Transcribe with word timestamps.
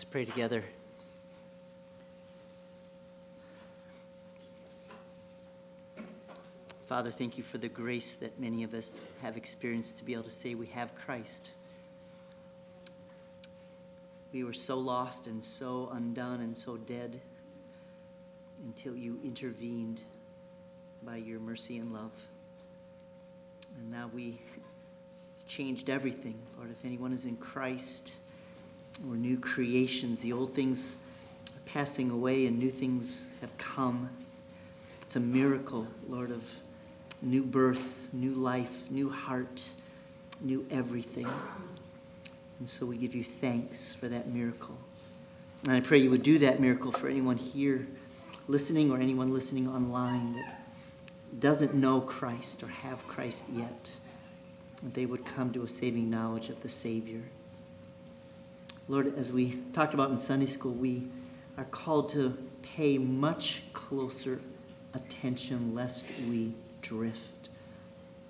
Let's 0.00 0.08
pray 0.08 0.24
together. 0.24 0.64
Father, 6.86 7.10
thank 7.10 7.36
you 7.36 7.44
for 7.44 7.58
the 7.58 7.68
grace 7.68 8.14
that 8.14 8.40
many 8.40 8.62
of 8.62 8.72
us 8.72 9.02
have 9.20 9.36
experienced 9.36 9.98
to 9.98 10.04
be 10.04 10.14
able 10.14 10.22
to 10.22 10.30
say 10.30 10.54
we 10.54 10.68
have 10.68 10.94
Christ. 10.94 11.50
We 14.32 14.42
were 14.42 14.54
so 14.54 14.78
lost 14.78 15.26
and 15.26 15.44
so 15.44 15.90
undone 15.92 16.40
and 16.40 16.56
so 16.56 16.78
dead 16.78 17.20
until 18.64 18.96
you 18.96 19.20
intervened 19.22 20.00
by 21.02 21.16
your 21.16 21.40
mercy 21.40 21.76
and 21.76 21.92
love. 21.92 22.18
And 23.78 23.90
now 23.90 24.10
we, 24.14 24.38
it's 25.28 25.44
changed 25.44 25.90
everything. 25.90 26.38
Lord, 26.56 26.70
if 26.70 26.86
anyone 26.86 27.12
is 27.12 27.26
in 27.26 27.36
Christ, 27.36 28.14
we're 29.04 29.16
new 29.16 29.38
creations. 29.38 30.20
The 30.20 30.32
old 30.32 30.52
things 30.52 30.98
are 31.48 31.70
passing 31.70 32.10
away 32.10 32.46
and 32.46 32.58
new 32.58 32.70
things 32.70 33.28
have 33.40 33.56
come. 33.56 34.10
It's 35.02 35.16
a 35.16 35.20
miracle, 35.20 35.86
Lord, 36.08 36.30
of 36.30 36.56
new 37.22 37.42
birth, 37.42 38.10
new 38.12 38.32
life, 38.32 38.90
new 38.90 39.10
heart, 39.10 39.70
new 40.40 40.66
everything. 40.70 41.28
And 42.58 42.68
so 42.68 42.86
we 42.86 42.96
give 42.96 43.14
you 43.14 43.24
thanks 43.24 43.92
for 43.92 44.08
that 44.08 44.28
miracle. 44.28 44.76
And 45.64 45.72
I 45.72 45.80
pray 45.80 45.98
you 45.98 46.10
would 46.10 46.22
do 46.22 46.38
that 46.38 46.60
miracle 46.60 46.92
for 46.92 47.08
anyone 47.08 47.36
here 47.36 47.86
listening 48.48 48.90
or 48.90 49.00
anyone 49.00 49.32
listening 49.32 49.68
online 49.68 50.34
that 50.34 50.60
doesn't 51.38 51.74
know 51.74 52.00
Christ 52.00 52.62
or 52.62 52.68
have 52.68 53.06
Christ 53.06 53.46
yet. 53.52 53.96
That 54.82 54.94
they 54.94 55.06
would 55.06 55.24
come 55.24 55.52
to 55.52 55.62
a 55.62 55.68
saving 55.68 56.10
knowledge 56.10 56.48
of 56.48 56.62
the 56.62 56.68
Savior. 56.68 57.22
Lord, 58.90 59.16
as 59.16 59.30
we 59.30 59.56
talked 59.72 59.94
about 59.94 60.10
in 60.10 60.18
Sunday 60.18 60.46
school, 60.46 60.72
we 60.72 61.06
are 61.56 61.64
called 61.66 62.08
to 62.08 62.36
pay 62.74 62.98
much 62.98 63.62
closer 63.72 64.40
attention 64.94 65.76
lest 65.76 66.06
we 66.28 66.54
drift. 66.82 67.50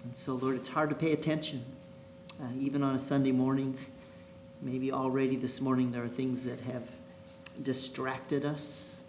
And 0.05 0.15
so, 0.15 0.35
Lord, 0.35 0.57
it's 0.57 0.69
hard 0.69 0.91
to 0.91 0.95
pay 0.95 1.13
attention. 1.13 1.65
Uh, 2.39 2.49
even 2.59 2.83
on 2.83 2.95
a 2.95 2.99
Sunday 2.99 3.33
morning, 3.33 3.79
maybe 4.61 4.93
already 4.93 5.37
this 5.37 5.63
morning, 5.63 5.93
there 5.93 6.05
are 6.05 6.09
things 6.09 6.45
that 6.45 6.61
have 6.61 6.91
distracted 7.63 8.45
us 8.45 9.05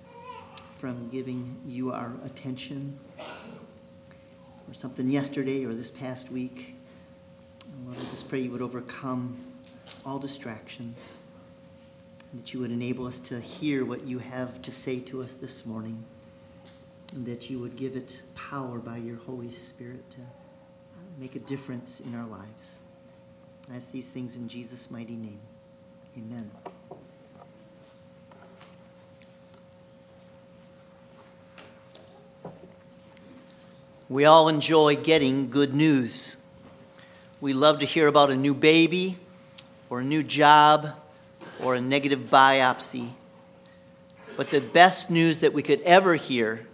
from 0.77 1.09
giving 1.09 1.57
you 1.67 1.91
our 1.91 2.13
attention. 2.23 2.97
Or 4.69 4.73
something 4.73 5.09
yesterday 5.09 5.65
or 5.65 5.73
this 5.73 5.91
past 5.91 6.31
week. 6.31 6.75
Lord, 7.85 7.97
I 7.97 8.03
just 8.09 8.29
pray 8.29 8.39
you 8.39 8.51
would 8.51 8.61
overcome 8.61 9.35
all 10.05 10.17
distractions, 10.17 11.23
that 12.33 12.53
you 12.53 12.59
would 12.61 12.71
enable 12.71 13.05
us 13.05 13.19
to 13.19 13.39
hear 13.39 13.83
what 13.83 14.05
you 14.05 14.19
have 14.19 14.61
to 14.61 14.71
say 14.71 14.99
to 14.99 15.21
us 15.21 15.33
this 15.33 15.65
morning 15.65 16.03
and 17.13 17.25
that 17.25 17.49
you 17.49 17.59
would 17.59 17.75
give 17.75 17.95
it 17.95 18.21
power 18.35 18.79
by 18.79 18.97
your 18.97 19.17
Holy 19.17 19.51
Spirit 19.51 20.09
to 20.11 20.21
uh, 20.21 21.01
make 21.19 21.35
a 21.35 21.39
difference 21.39 21.99
in 21.99 22.15
our 22.15 22.25
lives. 22.27 22.83
I 23.71 23.75
ask 23.75 23.91
these 23.91 24.09
things 24.09 24.35
in 24.35 24.47
Jesus' 24.47 24.89
mighty 24.89 25.15
name. 25.15 25.39
Amen. 26.17 26.51
We 34.07 34.25
all 34.25 34.49
enjoy 34.49 34.97
getting 34.97 35.49
good 35.49 35.73
news. 35.73 36.37
We 37.39 37.53
love 37.53 37.79
to 37.79 37.85
hear 37.85 38.07
about 38.07 38.29
a 38.29 38.35
new 38.35 38.53
baby, 38.53 39.17
or 39.89 40.01
a 40.01 40.03
new 40.03 40.21
job, 40.23 40.95
or 41.63 41.75
a 41.75 41.81
negative 41.81 42.29
biopsy. 42.29 43.09
But 44.37 44.49
the 44.49 44.61
best 44.61 45.11
news 45.11 45.39
that 45.39 45.53
we 45.53 45.63
could 45.63 45.81
ever 45.81 46.15
hear 46.15 46.67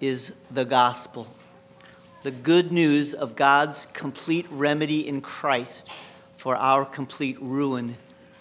is 0.00 0.36
the 0.50 0.64
gospel 0.64 1.28
the 2.22 2.30
good 2.32 2.72
news 2.72 3.14
of 3.14 3.36
God's 3.36 3.86
complete 3.94 4.46
remedy 4.50 5.06
in 5.06 5.20
Christ 5.20 5.88
for 6.36 6.56
our 6.56 6.84
complete 6.84 7.40
ruin 7.40 7.96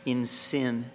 in 0.05 0.25
sin. 0.25 0.85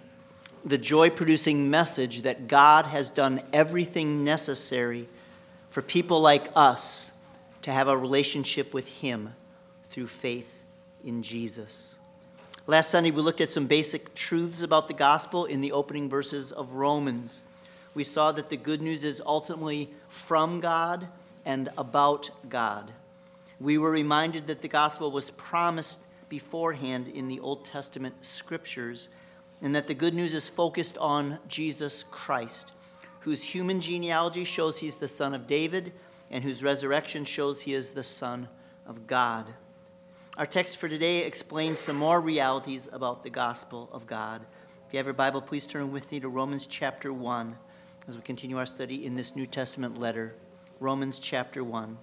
The 0.65 0.77
joy 0.77 1.09
producing 1.09 1.69
message 1.69 2.23
that 2.23 2.47
God 2.47 2.85
has 2.85 3.09
done 3.09 3.41
everything 3.51 4.23
necessary 4.23 5.07
for 5.69 5.81
people 5.81 6.19
like 6.19 6.49
us 6.55 7.13
to 7.63 7.71
have 7.71 7.87
a 7.87 7.97
relationship 7.97 8.73
with 8.73 8.87
Him 9.01 9.33
through 9.85 10.07
faith 10.07 10.65
in 11.03 11.23
Jesus. 11.23 11.99
Last 12.65 12.91
Sunday, 12.91 13.11
we 13.11 13.21
looked 13.21 13.41
at 13.41 13.51
some 13.51 13.67
basic 13.67 14.15
truths 14.15 14.61
about 14.61 14.87
the 14.87 14.93
gospel 14.93 15.45
in 15.45 15.61
the 15.61 15.71
opening 15.71 16.09
verses 16.09 16.51
of 16.51 16.75
Romans 16.75 17.43
we 17.93 18.03
saw 18.03 18.31
that 18.31 18.49
the 18.49 18.57
good 18.57 18.81
news 18.81 19.03
is 19.03 19.21
ultimately 19.25 19.89
from 20.07 20.59
God 20.59 21.07
and 21.45 21.69
about 21.77 22.29
God. 22.49 22.91
We 23.59 23.77
were 23.77 23.91
reminded 23.91 24.47
that 24.47 24.61
the 24.61 24.67
gospel 24.67 25.11
was 25.11 25.31
promised 25.31 26.01
beforehand 26.29 27.07
in 27.07 27.27
the 27.27 27.39
Old 27.39 27.65
Testament 27.65 28.25
scriptures, 28.25 29.09
and 29.61 29.75
that 29.75 29.87
the 29.87 29.93
good 29.93 30.13
news 30.13 30.33
is 30.33 30.49
focused 30.49 30.97
on 30.97 31.37
Jesus 31.47 32.03
Christ, 32.09 32.73
whose 33.21 33.43
human 33.43 33.79
genealogy 33.79 34.43
shows 34.43 34.79
he's 34.79 34.97
the 34.97 35.07
son 35.07 35.33
of 35.33 35.47
David, 35.47 35.93
and 36.31 36.43
whose 36.43 36.63
resurrection 36.63 37.25
shows 37.25 37.61
he 37.61 37.73
is 37.73 37.91
the 37.91 38.03
son 38.03 38.49
of 38.87 39.05
God. 39.05 39.53
Our 40.35 40.47
text 40.47 40.77
for 40.77 40.89
today 40.89 41.25
explains 41.25 41.77
some 41.77 41.95
more 41.95 42.19
realities 42.19 42.89
about 42.91 43.21
the 43.21 43.29
gospel 43.29 43.87
of 43.91 44.07
God. 44.07 44.41
If 44.87 44.91
you 44.91 44.97
have 44.97 45.05
your 45.05 45.13
Bible, 45.13 45.43
please 45.43 45.67
turn 45.67 45.91
with 45.91 46.11
me 46.11 46.19
to 46.21 46.27
Romans 46.27 46.65
chapter 46.65 47.13
1 47.13 47.55
as 48.07 48.15
we 48.15 48.23
continue 48.23 48.57
our 48.57 48.65
study 48.65 49.05
in 49.05 49.13
this 49.13 49.35
New 49.35 49.45
Testament 49.45 49.99
letter, 49.99 50.33
Romans 50.79 51.19
chapter 51.19 51.63
1. 51.63 51.99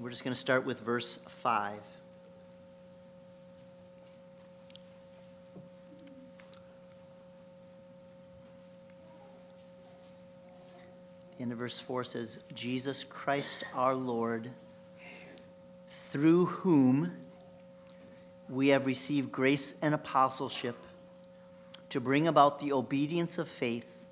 We're 0.00 0.10
just 0.10 0.24
going 0.24 0.34
to 0.34 0.40
start 0.40 0.66
with 0.66 0.80
verse 0.80 1.18
5. 1.28 1.78
The 11.36 11.42
end 11.42 11.52
of 11.52 11.58
verse 11.58 11.78
4 11.78 12.02
says, 12.02 12.42
Jesus 12.54 13.04
Christ 13.04 13.62
our 13.72 13.94
Lord, 13.94 14.50
through 16.10 16.46
whom 16.46 17.16
we 18.48 18.68
have 18.68 18.86
received 18.86 19.32
grace 19.32 19.74
and 19.82 19.94
apostleship 19.94 20.76
to 21.88 22.00
bring 22.00 22.28
about 22.28 22.60
the 22.60 22.72
obedience 22.72 23.38
of 23.38 23.48
faith 23.48 24.08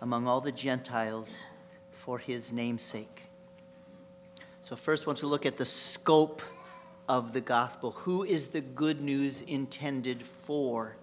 among 0.00 0.26
all 0.26 0.40
the 0.40 0.52
Gentiles 0.52 1.46
for 1.90 2.18
his 2.18 2.52
namesake. 2.52 3.24
So, 4.60 4.76
first, 4.76 5.04
I 5.04 5.06
want 5.08 5.18
to 5.18 5.26
look 5.26 5.46
at 5.46 5.56
the 5.56 5.64
scope 5.64 6.42
of 7.08 7.32
the 7.32 7.40
gospel. 7.40 7.92
Who 7.92 8.24
is 8.24 8.48
the 8.48 8.60
good 8.60 9.00
news 9.00 9.42
intended 9.42 10.22
for? 10.22 10.96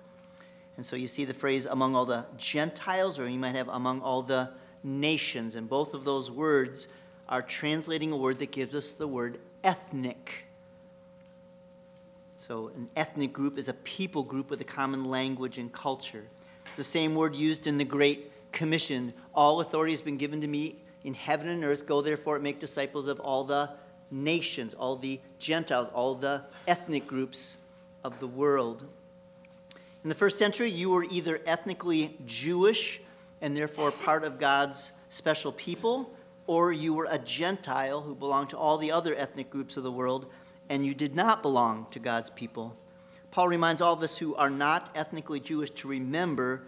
And 0.77 0.85
so 0.85 0.95
you 0.95 1.07
see 1.07 1.25
the 1.25 1.33
phrase 1.33 1.65
among 1.65 1.95
all 1.95 2.05
the 2.05 2.25
Gentiles, 2.37 3.17
or 3.17 3.27
you 3.27 3.39
might 3.39 3.55
have 3.55 3.69
among 3.69 4.01
all 4.01 4.21
the 4.21 4.51
nations. 4.83 5.55
And 5.55 5.67
both 5.69 5.93
of 5.93 6.05
those 6.05 6.29
words 6.29 6.87
are 7.27 7.41
translating 7.41 8.11
a 8.11 8.17
word 8.17 8.39
that 8.39 8.51
gives 8.51 8.75
us 8.75 8.93
the 8.93 9.07
word 9.07 9.39
ethnic. 9.65 10.45
So, 12.37 12.67
an 12.75 12.89
ethnic 12.95 13.33
group 13.33 13.57
is 13.57 13.67
a 13.67 13.73
people 13.73 14.23
group 14.23 14.49
with 14.49 14.61
a 14.61 14.65
common 14.65 15.05
language 15.05 15.57
and 15.57 15.73
culture. 15.73 16.23
It's 16.65 16.77
the 16.77 16.83
same 16.83 17.15
word 17.15 17.35
used 17.35 17.67
in 17.67 17.77
the 17.77 17.83
Great 17.83 18.31
commission 18.51 19.13
All 19.33 19.59
authority 19.59 19.91
has 19.91 20.01
been 20.01 20.15
given 20.15 20.39
to 20.39 20.47
me 20.47 20.77
in 21.03 21.13
heaven 21.13 21.49
and 21.49 21.63
earth. 21.65 21.85
Go 21.85 22.01
therefore 22.01 22.35
and 22.35 22.43
make 22.43 22.59
disciples 22.59 23.09
of 23.09 23.19
all 23.19 23.43
the 23.43 23.71
nations, 24.09 24.73
all 24.73 24.95
the 24.95 25.19
Gentiles, 25.39 25.89
all 25.93 26.15
the 26.15 26.43
ethnic 26.67 27.05
groups 27.05 27.57
of 28.03 28.19
the 28.19 28.27
world. 28.27 28.85
In 30.03 30.09
the 30.09 30.15
first 30.15 30.37
century, 30.37 30.69
you 30.69 30.89
were 30.91 31.03
either 31.03 31.41
ethnically 31.45 32.17
Jewish 32.25 33.01
and 33.41 33.57
therefore 33.57 33.91
part 33.91 34.23
of 34.23 34.39
God's 34.39 34.93
special 35.09 35.51
people, 35.51 36.11
or 36.47 36.71
you 36.71 36.93
were 36.93 37.07
a 37.09 37.19
Gentile 37.19 38.01
who 38.01 38.15
belonged 38.15 38.49
to 38.51 38.57
all 38.57 38.77
the 38.77 38.91
other 38.91 39.15
ethnic 39.15 39.49
groups 39.49 39.77
of 39.77 39.83
the 39.83 39.91
world 39.91 40.27
and 40.69 40.85
you 40.85 40.93
did 40.93 41.15
not 41.15 41.41
belong 41.41 41.87
to 41.91 41.99
God's 41.99 42.29
people. 42.29 42.75
Paul 43.31 43.47
reminds 43.47 43.81
all 43.81 43.93
of 43.93 44.01
us 44.01 44.17
who 44.17 44.35
are 44.35 44.49
not 44.49 44.89
ethnically 44.95 45.39
Jewish 45.39 45.69
to 45.71 45.87
remember 45.87 46.63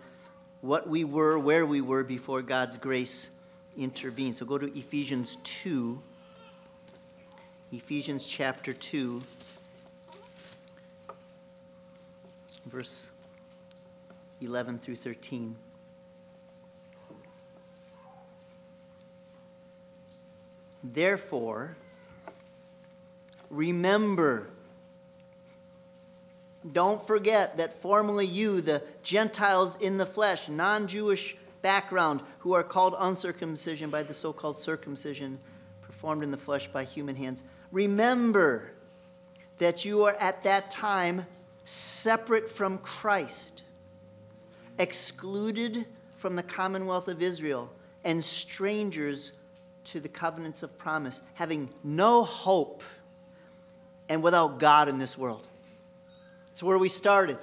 what 0.62 0.90
we 0.90 1.04
were, 1.04 1.40
where 1.40 1.66
we 1.66 1.82
were 1.82 2.04
before 2.04 2.42
God's 2.42 2.78
grace 2.78 3.32
intervened. 3.78 4.38
So 4.38 4.46
go 4.46 4.58
to 4.58 4.78
Ephesians 4.78 5.38
2. 5.38 6.02
Ephesians 7.72 8.26
chapter 8.26 8.72
2, 8.72 9.22
verse 12.66 13.12
11 14.40 14.80
through 14.80 14.96
13. 14.96 15.56
Therefore, 20.94 21.76
remember 23.50 24.48
Don't 26.70 27.06
forget 27.06 27.58
that 27.58 27.82
formerly 27.82 28.26
you, 28.26 28.60
the 28.62 28.84
Gentiles 29.02 29.78
in 29.78 29.98
the 29.98 30.06
flesh, 30.06 30.50
non 30.50 30.88
Jewish 30.88 31.38
background, 31.62 32.22
who 32.40 32.54
are 32.54 32.64
called 32.64 32.96
uncircumcision 32.98 33.90
by 33.90 34.04
the 34.04 34.14
so 34.14 34.34
called 34.34 34.58
circumcision 34.58 35.40
performed 35.82 36.24
in 36.24 36.32
the 36.32 36.38
flesh 36.38 36.68
by 36.68 36.84
human 36.84 37.16
hands, 37.16 37.44
remember 37.72 38.72
that 39.60 39.86
you 39.86 40.04
are 40.04 40.16
at 40.20 40.44
that 40.44 40.70
time 40.70 41.26
separate 41.64 42.50
from 42.50 42.78
Christ, 42.80 43.64
excluded 44.78 45.86
from 46.16 46.36
the 46.36 46.44
commonwealth 46.44 47.08
of 47.08 47.22
Israel, 47.22 47.72
and 48.04 48.24
strangers 48.24 49.32
to 49.92 50.00
the 50.00 50.10
covenants 50.10 50.64
of 50.64 50.78
promise, 50.78 51.22
having 51.36 51.70
no 51.84 52.24
hope 52.24 52.84
and 54.10 54.22
without 54.22 54.60
God 54.60 54.90
in 54.90 54.98
this 54.98 55.18
world. 55.18 55.48
It's 56.52 56.64
where 56.64 56.78
we 56.78 56.90
started, 56.90 57.38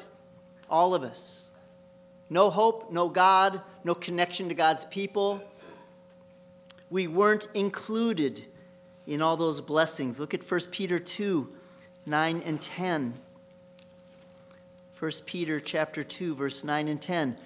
all 0.69 0.95
of 0.95 1.03
us. 1.03 1.53
No 2.29 2.51
hope, 2.51 2.91
no 2.91 3.09
God, 3.09 3.61
no 3.85 3.95
connection 3.95 4.49
to 4.49 4.55
God's 4.55 4.85
people. 4.85 5.43
We 6.91 7.07
weren't 7.07 7.49
included 7.55 8.45
in 9.07 9.23
all 9.23 9.37
those 9.37 9.61
blessings. 9.61 10.19
Look 10.19 10.35
at 10.35 10.51
1 10.51 10.61
Peter 10.71 10.99
2 10.99 11.53
9 12.07 12.43
and 12.45 12.61
10. 12.61 13.15
1 14.99 15.11
Peter 15.25 15.61
chapter 15.61 16.05
2 16.05 16.35
verse 16.35 16.65
9 16.65 16.89
and 16.89 17.01
10. 17.01 17.37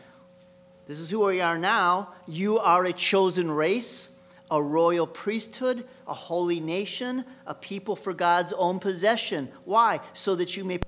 This 0.86 0.98
is 1.00 1.10
who 1.10 1.24
we 1.26 1.40
are 1.40 1.58
now. 1.58 2.08
You 2.26 2.58
are 2.58 2.84
a 2.84 2.92
chosen 2.92 3.50
race, 3.50 4.12
a 4.50 4.62
royal 4.62 5.06
priesthood, 5.06 5.84
a 6.06 6.14
holy 6.14 6.60
nation, 6.60 7.24
a 7.46 7.54
people 7.54 7.96
for 7.96 8.12
God's 8.12 8.52
own 8.54 8.78
possession. 8.78 9.50
Why? 9.64 10.00
So 10.12 10.34
that 10.36 10.56
you 10.56 10.64
may 10.64 10.78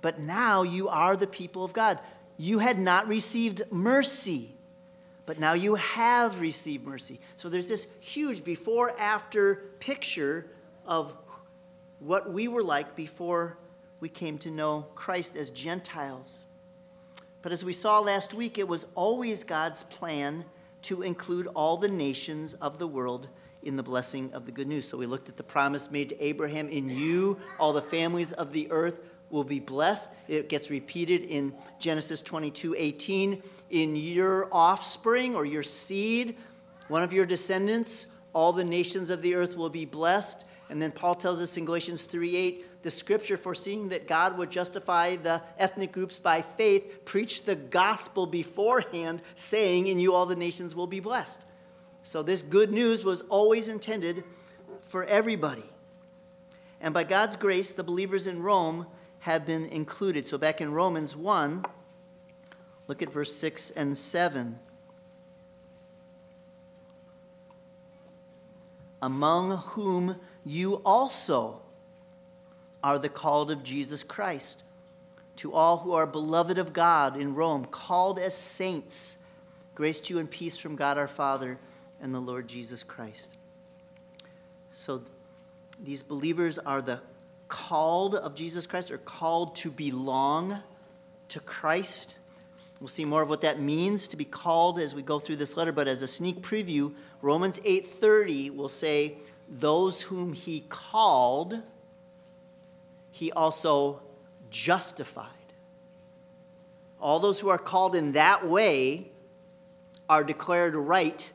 But 0.00 0.20
now 0.20 0.62
you 0.62 0.88
are 0.88 1.16
the 1.16 1.26
people 1.26 1.64
of 1.64 1.72
God. 1.72 1.98
You 2.36 2.60
had 2.60 2.78
not 2.78 3.08
received 3.08 3.62
mercy, 3.70 4.54
but 5.28 5.38
now 5.38 5.52
you 5.52 5.74
have 5.74 6.40
received 6.40 6.86
mercy. 6.86 7.20
So 7.36 7.50
there's 7.50 7.68
this 7.68 7.86
huge 8.00 8.42
before 8.42 8.98
after 8.98 9.56
picture 9.78 10.46
of 10.86 11.14
what 11.98 12.32
we 12.32 12.48
were 12.48 12.62
like 12.62 12.96
before 12.96 13.58
we 14.00 14.08
came 14.08 14.38
to 14.38 14.50
know 14.50 14.86
Christ 14.94 15.36
as 15.36 15.50
Gentiles. 15.50 16.46
But 17.42 17.52
as 17.52 17.62
we 17.62 17.74
saw 17.74 18.00
last 18.00 18.32
week, 18.32 18.56
it 18.56 18.66
was 18.66 18.86
always 18.94 19.44
God's 19.44 19.82
plan 19.82 20.46
to 20.84 21.02
include 21.02 21.46
all 21.48 21.76
the 21.76 21.88
nations 21.88 22.54
of 22.54 22.78
the 22.78 22.86
world 22.86 23.28
in 23.62 23.76
the 23.76 23.82
blessing 23.82 24.32
of 24.32 24.46
the 24.46 24.52
good 24.52 24.66
news. 24.66 24.88
So 24.88 24.96
we 24.96 25.04
looked 25.04 25.28
at 25.28 25.36
the 25.36 25.42
promise 25.42 25.90
made 25.90 26.08
to 26.08 26.24
Abraham 26.24 26.70
in 26.70 26.88
you, 26.88 27.38
all 27.60 27.74
the 27.74 27.82
families 27.82 28.32
of 28.32 28.54
the 28.54 28.70
earth 28.70 29.00
will 29.30 29.44
be 29.44 29.60
blessed. 29.60 30.10
It 30.26 30.48
gets 30.48 30.70
repeated 30.70 31.22
in 31.22 31.52
Genesis 31.78 32.22
22 32.22 32.74
18. 32.76 33.42
In 33.70 33.96
your 33.96 34.48
offspring 34.50 35.34
or 35.34 35.44
your 35.44 35.62
seed, 35.62 36.36
one 36.88 37.02
of 37.02 37.12
your 37.12 37.26
descendants, 37.26 38.08
all 38.32 38.52
the 38.52 38.64
nations 38.64 39.10
of 39.10 39.20
the 39.22 39.34
earth 39.34 39.56
will 39.56 39.70
be 39.70 39.84
blessed. 39.84 40.46
And 40.70 40.80
then 40.80 40.90
Paul 40.90 41.14
tells 41.14 41.40
us 41.40 41.56
in 41.56 41.64
Galatians 41.64 42.04
3 42.04 42.36
8, 42.36 42.82
the 42.82 42.90
scripture 42.90 43.36
foreseeing 43.36 43.88
that 43.88 44.06
God 44.06 44.38
would 44.38 44.50
justify 44.50 45.16
the 45.16 45.42
ethnic 45.58 45.92
groups 45.92 46.18
by 46.18 46.42
faith, 46.42 47.04
preached 47.04 47.46
the 47.46 47.56
gospel 47.56 48.26
beforehand, 48.26 49.22
saying, 49.34 49.86
In 49.88 49.98
you 49.98 50.14
all 50.14 50.26
the 50.26 50.36
nations 50.36 50.74
will 50.74 50.86
be 50.86 51.00
blessed. 51.00 51.44
So 52.02 52.22
this 52.22 52.42
good 52.42 52.70
news 52.70 53.04
was 53.04 53.22
always 53.22 53.68
intended 53.68 54.24
for 54.80 55.04
everybody. 55.04 55.64
And 56.80 56.94
by 56.94 57.04
God's 57.04 57.36
grace, 57.36 57.72
the 57.72 57.82
believers 57.82 58.26
in 58.26 58.42
Rome 58.42 58.86
have 59.20 59.46
been 59.46 59.66
included. 59.66 60.26
So 60.26 60.38
back 60.38 60.60
in 60.60 60.72
Romans 60.72 61.16
1, 61.16 61.64
look 62.86 63.02
at 63.02 63.12
verse 63.12 63.34
6 63.34 63.70
and 63.70 63.96
7. 63.96 64.58
Among 69.00 69.56
whom 69.58 70.16
you 70.44 70.76
also 70.84 71.62
are 72.82 72.98
the 72.98 73.08
called 73.08 73.50
of 73.50 73.62
Jesus 73.62 74.02
Christ. 74.02 74.62
To 75.36 75.52
all 75.52 75.78
who 75.78 75.92
are 75.92 76.06
beloved 76.06 76.58
of 76.58 76.72
God 76.72 77.16
in 77.16 77.34
Rome, 77.34 77.64
called 77.64 78.18
as 78.18 78.34
saints, 78.34 79.18
grace 79.74 80.00
to 80.02 80.14
you 80.14 80.18
and 80.18 80.28
peace 80.28 80.56
from 80.56 80.74
God 80.74 80.98
our 80.98 81.06
Father 81.06 81.58
and 82.00 82.12
the 82.12 82.20
Lord 82.20 82.48
Jesus 82.48 82.82
Christ. 82.82 83.32
So 84.70 85.02
these 85.82 86.02
believers 86.02 86.58
are 86.58 86.82
the 86.82 87.00
called 87.48 88.14
of 88.14 88.34
Jesus 88.34 88.66
Christ 88.66 88.90
or 88.90 88.98
called 88.98 89.54
to 89.56 89.70
belong 89.70 90.60
to 91.28 91.40
Christ. 91.40 92.18
We'll 92.80 92.88
see 92.88 93.04
more 93.04 93.22
of 93.22 93.28
what 93.28 93.40
that 93.40 93.60
means 93.60 94.06
to 94.08 94.16
be 94.16 94.24
called 94.24 94.78
as 94.78 94.94
we 94.94 95.02
go 95.02 95.18
through 95.18 95.36
this 95.36 95.56
letter, 95.56 95.72
but 95.72 95.88
as 95.88 96.02
a 96.02 96.06
sneak 96.06 96.42
preview, 96.42 96.94
Romans 97.22 97.58
8:30 97.64 98.50
will 98.50 98.68
say 98.68 99.18
those 99.48 100.02
whom 100.02 100.32
he 100.34 100.64
called 100.68 101.62
he 103.10 103.32
also 103.32 104.00
justified. 104.50 105.26
All 107.00 107.18
those 107.18 107.40
who 107.40 107.48
are 107.48 107.58
called 107.58 107.96
in 107.96 108.12
that 108.12 108.46
way 108.46 109.10
are 110.08 110.22
declared 110.22 110.76
right 110.76 111.32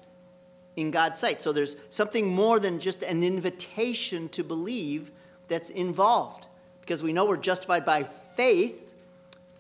in 0.76 0.92
God's 0.92 1.20
sight. 1.20 1.42
So 1.42 1.52
there's 1.52 1.76
something 1.90 2.28
more 2.28 2.60
than 2.60 2.80
just 2.80 3.04
an 3.04 3.24
invitation 3.24 4.30
to 4.30 4.44
believe 4.44 5.12
that's 5.48 5.70
involved 5.70 6.48
because 6.82 7.02
we 7.02 7.14
know 7.14 7.26
we're 7.26 7.38
justified 7.38 7.86
by 7.86 8.04
faith, 8.04 8.96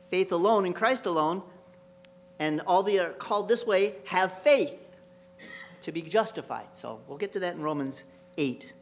faith 0.07 0.31
alone 0.31 0.65
in 0.65 0.73
Christ 0.73 1.05
alone, 1.05 1.41
and 2.39 2.61
all 2.61 2.83
the 2.83 2.99
are 2.99 3.09
called 3.11 3.47
this 3.47 3.65
way 3.65 3.93
have 4.05 4.31
faith 4.41 4.99
to 5.81 5.91
be 5.91 6.01
justified. 6.01 6.67
So 6.73 6.99
we'll 7.07 7.17
get 7.17 7.33
to 7.33 7.39
that 7.39 7.55
in 7.55 7.61
Romans 7.61 8.03
8. 8.37 8.73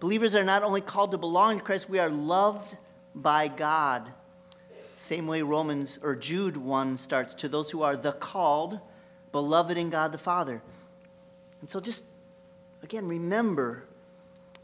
Believers 0.00 0.34
are 0.34 0.44
not 0.44 0.62
only 0.62 0.80
called 0.80 1.12
to 1.12 1.18
belong 1.18 1.58
to 1.58 1.64
Christ, 1.64 1.88
we 1.88 1.98
are 1.98 2.10
loved 2.10 2.76
by 3.14 3.48
God. 3.48 4.10
Same 4.96 5.26
way 5.26 5.42
Romans 5.42 5.98
or 6.02 6.16
Jude 6.16 6.56
1 6.56 6.96
starts 6.96 7.34
to 7.36 7.48
those 7.48 7.70
who 7.70 7.82
are 7.82 7.96
the 7.96 8.12
called, 8.12 8.80
beloved 9.30 9.78
in 9.78 9.90
God 9.90 10.12
the 10.12 10.18
Father. 10.18 10.62
And 11.60 11.70
so 11.70 11.80
just 11.80 12.04
again 12.82 13.06
remember 13.06 13.84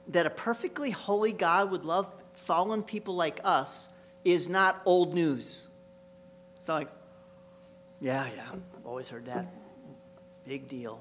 that 0.09 0.27
a 0.27 0.31
perfectly 0.31 0.91
holy 0.91 1.33
God 1.33 1.71
would 1.71 1.85
love 1.85 2.11
fallen 2.35 2.83
people 2.83 3.15
like 3.15 3.41
us 3.45 3.91
is 4.25 4.49
not 4.49 4.81
old 4.85 5.15
news. 5.15 5.69
It's 6.57 6.69
not 6.69 6.75
like, 6.75 6.89
yeah, 8.01 8.29
yeah, 8.35 8.47
I've 8.53 8.87
always 8.87 9.09
heard 9.09 9.27
that. 9.27 9.47
Big 10.47 10.69
deal. 10.69 11.01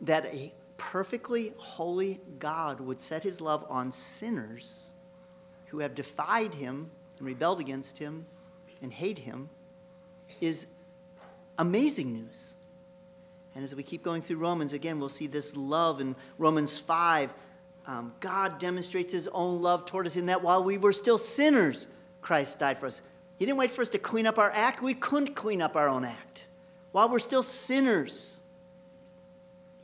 That 0.00 0.26
a 0.26 0.52
perfectly 0.76 1.52
holy 1.56 2.20
God 2.38 2.80
would 2.80 3.00
set 3.00 3.24
his 3.24 3.40
love 3.40 3.66
on 3.68 3.92
sinners 3.92 4.94
who 5.66 5.80
have 5.80 5.94
defied 5.94 6.54
him 6.54 6.90
and 7.18 7.26
rebelled 7.26 7.60
against 7.60 7.98
him 7.98 8.26
and 8.80 8.92
hate 8.92 9.18
him 9.18 9.50
is 10.40 10.66
amazing 11.58 12.12
news. 12.12 12.56
And 13.54 13.64
as 13.64 13.74
we 13.74 13.82
keep 13.82 14.04
going 14.04 14.22
through 14.22 14.36
Romans, 14.36 14.72
again, 14.72 15.00
we'll 15.00 15.08
see 15.08 15.26
this 15.26 15.56
love 15.56 16.00
in 16.00 16.14
Romans 16.38 16.78
5 16.78 17.34
um, 17.88 18.12
God 18.20 18.58
demonstrates 18.58 19.14
his 19.14 19.28
own 19.28 19.62
love 19.62 19.86
toward 19.86 20.06
us 20.06 20.16
in 20.16 20.26
that 20.26 20.42
while 20.42 20.62
we 20.62 20.76
were 20.76 20.92
still 20.92 21.16
sinners, 21.16 21.88
Christ 22.20 22.58
died 22.58 22.76
for 22.76 22.84
us. 22.84 23.00
He 23.38 23.46
didn't 23.46 23.56
wait 23.56 23.70
for 23.70 23.80
us 23.80 23.88
to 23.90 23.98
clean 23.98 24.26
up 24.26 24.38
our 24.38 24.50
act. 24.50 24.82
We 24.82 24.92
couldn't 24.92 25.34
clean 25.34 25.62
up 25.62 25.74
our 25.74 25.88
own 25.88 26.04
act. 26.04 26.48
While 26.92 27.08
we're 27.08 27.18
still 27.18 27.42
sinners, 27.42 28.42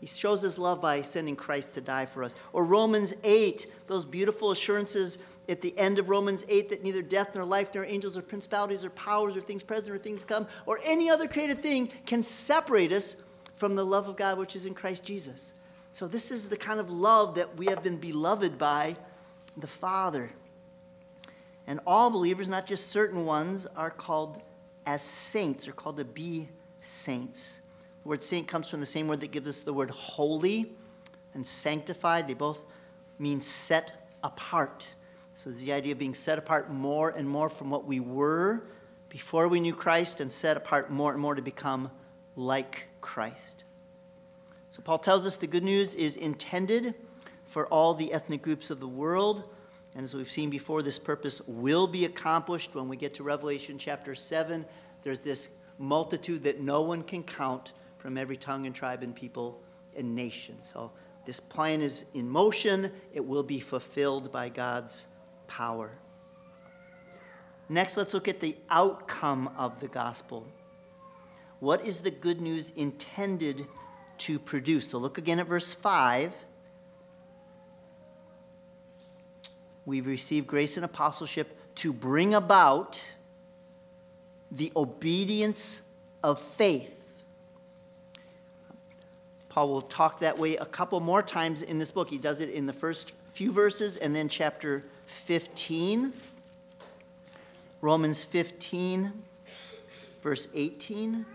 he 0.00 0.06
shows 0.06 0.42
his 0.42 0.58
love 0.58 0.82
by 0.82 1.00
sending 1.00 1.34
Christ 1.34 1.72
to 1.74 1.80
die 1.80 2.04
for 2.04 2.22
us. 2.22 2.34
Or 2.52 2.66
Romans 2.66 3.14
8, 3.24 3.66
those 3.86 4.04
beautiful 4.04 4.50
assurances 4.50 5.16
at 5.48 5.62
the 5.62 5.76
end 5.78 5.98
of 5.98 6.10
Romans 6.10 6.44
8 6.46 6.68
that 6.68 6.82
neither 6.82 7.00
death 7.00 7.34
nor 7.34 7.46
life 7.46 7.74
nor 7.74 7.86
angels 7.86 8.18
or 8.18 8.22
principalities 8.22 8.84
or 8.84 8.90
powers 8.90 9.34
or 9.34 9.40
things 9.40 9.62
present 9.62 9.94
or 9.94 9.98
things 9.98 10.20
to 10.20 10.26
come 10.26 10.46
or 10.66 10.78
any 10.84 11.08
other 11.08 11.26
created 11.26 11.58
thing 11.58 11.90
can 12.04 12.22
separate 12.22 12.92
us 12.92 13.16
from 13.56 13.74
the 13.76 13.84
love 13.84 14.08
of 14.08 14.16
God 14.16 14.36
which 14.36 14.56
is 14.56 14.66
in 14.66 14.74
Christ 14.74 15.04
Jesus. 15.04 15.54
So, 15.94 16.08
this 16.08 16.32
is 16.32 16.48
the 16.48 16.56
kind 16.56 16.80
of 16.80 16.90
love 16.90 17.36
that 17.36 17.56
we 17.56 17.66
have 17.66 17.84
been 17.84 17.98
beloved 17.98 18.58
by 18.58 18.96
the 19.56 19.68
Father. 19.68 20.32
And 21.68 21.78
all 21.86 22.10
believers, 22.10 22.48
not 22.48 22.66
just 22.66 22.88
certain 22.88 23.24
ones, 23.24 23.64
are 23.76 23.90
called 23.90 24.42
as 24.86 25.02
saints, 25.02 25.68
are 25.68 25.72
called 25.72 25.98
to 25.98 26.04
be 26.04 26.48
saints. 26.80 27.60
The 28.02 28.08
word 28.08 28.24
saint 28.24 28.48
comes 28.48 28.68
from 28.68 28.80
the 28.80 28.86
same 28.86 29.06
word 29.06 29.20
that 29.20 29.30
gives 29.30 29.46
us 29.46 29.62
the 29.62 29.72
word 29.72 29.92
holy 29.92 30.72
and 31.32 31.46
sanctified. 31.46 32.26
They 32.26 32.34
both 32.34 32.66
mean 33.20 33.40
set 33.40 34.10
apart. 34.24 34.96
So 35.34 35.48
the 35.50 35.72
idea 35.72 35.92
of 35.92 36.00
being 36.00 36.14
set 36.14 36.38
apart 36.40 36.72
more 36.72 37.10
and 37.10 37.28
more 37.28 37.48
from 37.48 37.70
what 37.70 37.84
we 37.84 38.00
were 38.00 38.64
before 39.10 39.46
we 39.46 39.60
knew 39.60 39.76
Christ 39.76 40.20
and 40.20 40.32
set 40.32 40.56
apart 40.56 40.90
more 40.90 41.12
and 41.12 41.22
more 41.22 41.36
to 41.36 41.42
become 41.42 41.92
like 42.34 42.88
Christ. 43.00 43.64
So 44.74 44.82
Paul 44.82 44.98
tells 44.98 45.24
us 45.24 45.36
the 45.36 45.46
good 45.46 45.62
news 45.62 45.94
is 45.94 46.16
intended 46.16 46.96
for 47.44 47.68
all 47.68 47.94
the 47.94 48.12
ethnic 48.12 48.42
groups 48.42 48.70
of 48.70 48.80
the 48.80 48.88
world. 48.88 49.44
And 49.94 50.02
as 50.02 50.16
we've 50.16 50.28
seen 50.28 50.50
before, 50.50 50.82
this 50.82 50.98
purpose 50.98 51.40
will 51.46 51.86
be 51.86 52.06
accomplished 52.06 52.74
when 52.74 52.88
we 52.88 52.96
get 52.96 53.14
to 53.14 53.22
Revelation 53.22 53.78
chapter 53.78 54.16
7. 54.16 54.66
There's 55.04 55.20
this 55.20 55.50
multitude 55.78 56.42
that 56.42 56.60
no 56.60 56.82
one 56.82 57.04
can 57.04 57.22
count 57.22 57.72
from 57.98 58.18
every 58.18 58.36
tongue 58.36 58.66
and 58.66 58.74
tribe 58.74 59.04
and 59.04 59.14
people 59.14 59.62
and 59.96 60.16
nation. 60.16 60.60
So 60.62 60.90
this 61.24 61.38
plan 61.38 61.80
is 61.80 62.06
in 62.12 62.28
motion, 62.28 62.90
it 63.12 63.24
will 63.24 63.44
be 63.44 63.60
fulfilled 63.60 64.32
by 64.32 64.48
God's 64.48 65.06
power. 65.46 65.92
Next, 67.68 67.96
let's 67.96 68.12
look 68.12 68.26
at 68.26 68.40
the 68.40 68.56
outcome 68.68 69.50
of 69.56 69.78
the 69.78 69.86
gospel. 69.86 70.48
What 71.60 71.86
is 71.86 72.00
the 72.00 72.10
good 72.10 72.40
news 72.40 72.70
intended 72.70 73.68
to 74.18 74.38
produce? 74.38 74.88
So 74.88 74.98
look 74.98 75.18
again 75.18 75.38
at 75.38 75.46
verse 75.46 75.72
5. 75.72 76.34
We've 79.86 80.06
received 80.06 80.46
grace 80.46 80.76
and 80.76 80.84
apostleship 80.84 81.56
to 81.76 81.92
bring 81.92 82.34
about 82.34 83.00
the 84.50 84.72
obedience 84.76 85.82
of 86.22 86.40
faith. 86.40 87.00
Paul 89.48 89.68
will 89.68 89.82
talk 89.82 90.18
that 90.20 90.38
way 90.38 90.56
a 90.56 90.64
couple 90.64 90.98
more 91.00 91.22
times 91.22 91.62
in 91.62 91.78
this 91.78 91.90
book. 91.90 92.10
He 92.10 92.18
does 92.18 92.40
it 92.40 92.48
in 92.48 92.66
the 92.66 92.72
first 92.72 93.12
few 93.32 93.52
verses 93.52 93.96
and 93.96 94.14
then 94.14 94.28
chapter 94.28 94.84
15. 95.06 96.12
Romans 97.80 98.24
15, 98.24 99.12
verse 100.22 100.48
18. 100.54 101.26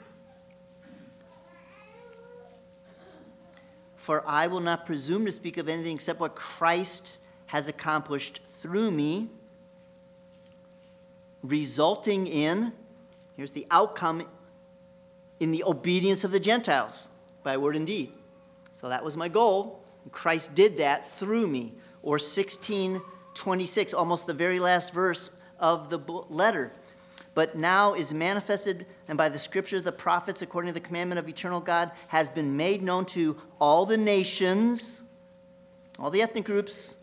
For 4.10 4.24
I 4.26 4.48
will 4.48 4.60
not 4.60 4.88
presume 4.88 5.24
to 5.28 5.32
speak 5.32 5.58
of 5.58 5.70
anything 5.70 5.94
except 5.94 6.20
what 6.20 6.36
Christ 6.36 7.20
has 7.46 7.68
accomplished 7.68 8.42
through 8.60 8.90
me, 8.90 9.30
resulting 11.44 12.26
in, 12.26 12.74
here's 13.38 13.52
the 13.52 13.68
outcome, 13.70 14.24
in 15.40 15.52
the 15.52 15.64
obedience 15.64 16.24
of 16.24 16.32
the 16.32 16.40
Gentiles 16.40 17.10
by 17.44 17.58
word 17.58 17.76
and 17.76 17.86
deed. 17.86 18.12
So 18.74 18.90
that 18.90 19.04
was 19.04 19.16
my 19.16 19.28
goal. 19.28 19.84
Christ 20.12 20.56
did 20.56 20.78
that 20.78 21.06
through 21.06 21.48
me. 21.48 21.76
Or 22.02 22.14
1626, 22.14 23.94
almost 23.94 24.26
the 24.26 24.34
very 24.34 24.60
last 24.60 24.92
verse 24.92 25.34
of 25.60 25.92
the 25.92 26.00
letter. 26.30 26.72
But 27.40 27.56
now 27.56 27.94
is 27.94 28.14
manifested, 28.14 28.86
and 29.08 29.18
by 29.18 29.30
the 29.30 29.40
scriptures, 29.40 29.84
the 29.84 29.94
prophets, 29.94 30.42
according 30.42 30.74
to 30.74 30.74
the 30.74 30.86
commandment 30.86 31.20
of 31.20 31.30
eternal 31.30 31.62
God, 31.62 31.90
has 32.10 32.30
been 32.30 32.58
made 32.58 32.84
known 32.84 33.06
to 33.06 33.38
all 33.62 33.86
the 33.86 33.96
nations, 33.96 35.06
all 35.98 36.10
the 36.10 36.22
ethnic 36.22 36.44
groups, 36.44 36.98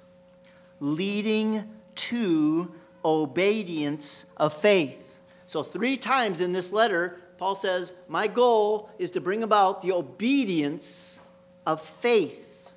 leading 0.78 1.66
to 1.94 2.70
obedience 3.02 4.26
of 4.36 4.52
faith. 4.52 5.20
So, 5.46 5.62
three 5.62 5.96
times 5.96 6.42
in 6.42 6.52
this 6.52 6.70
letter, 6.70 7.18
Paul 7.38 7.54
says, 7.54 7.94
My 8.06 8.26
goal 8.26 8.90
is 8.98 9.12
to 9.12 9.22
bring 9.22 9.42
about 9.42 9.80
the 9.80 9.92
obedience 9.92 11.18
of 11.64 11.80
faith, 11.80 12.74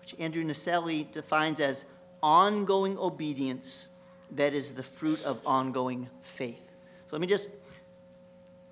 which 0.00 0.14
Andrew 0.18 0.42
Naselli 0.42 1.12
defines 1.12 1.60
as 1.60 1.84
ongoing 2.22 2.96
obedience 2.96 3.88
that 4.34 4.54
is 4.54 4.74
the 4.74 4.82
fruit 4.82 5.22
of 5.24 5.40
ongoing 5.46 6.08
faith. 6.20 6.74
So 7.06 7.16
let 7.16 7.20
me 7.20 7.26
just 7.26 7.50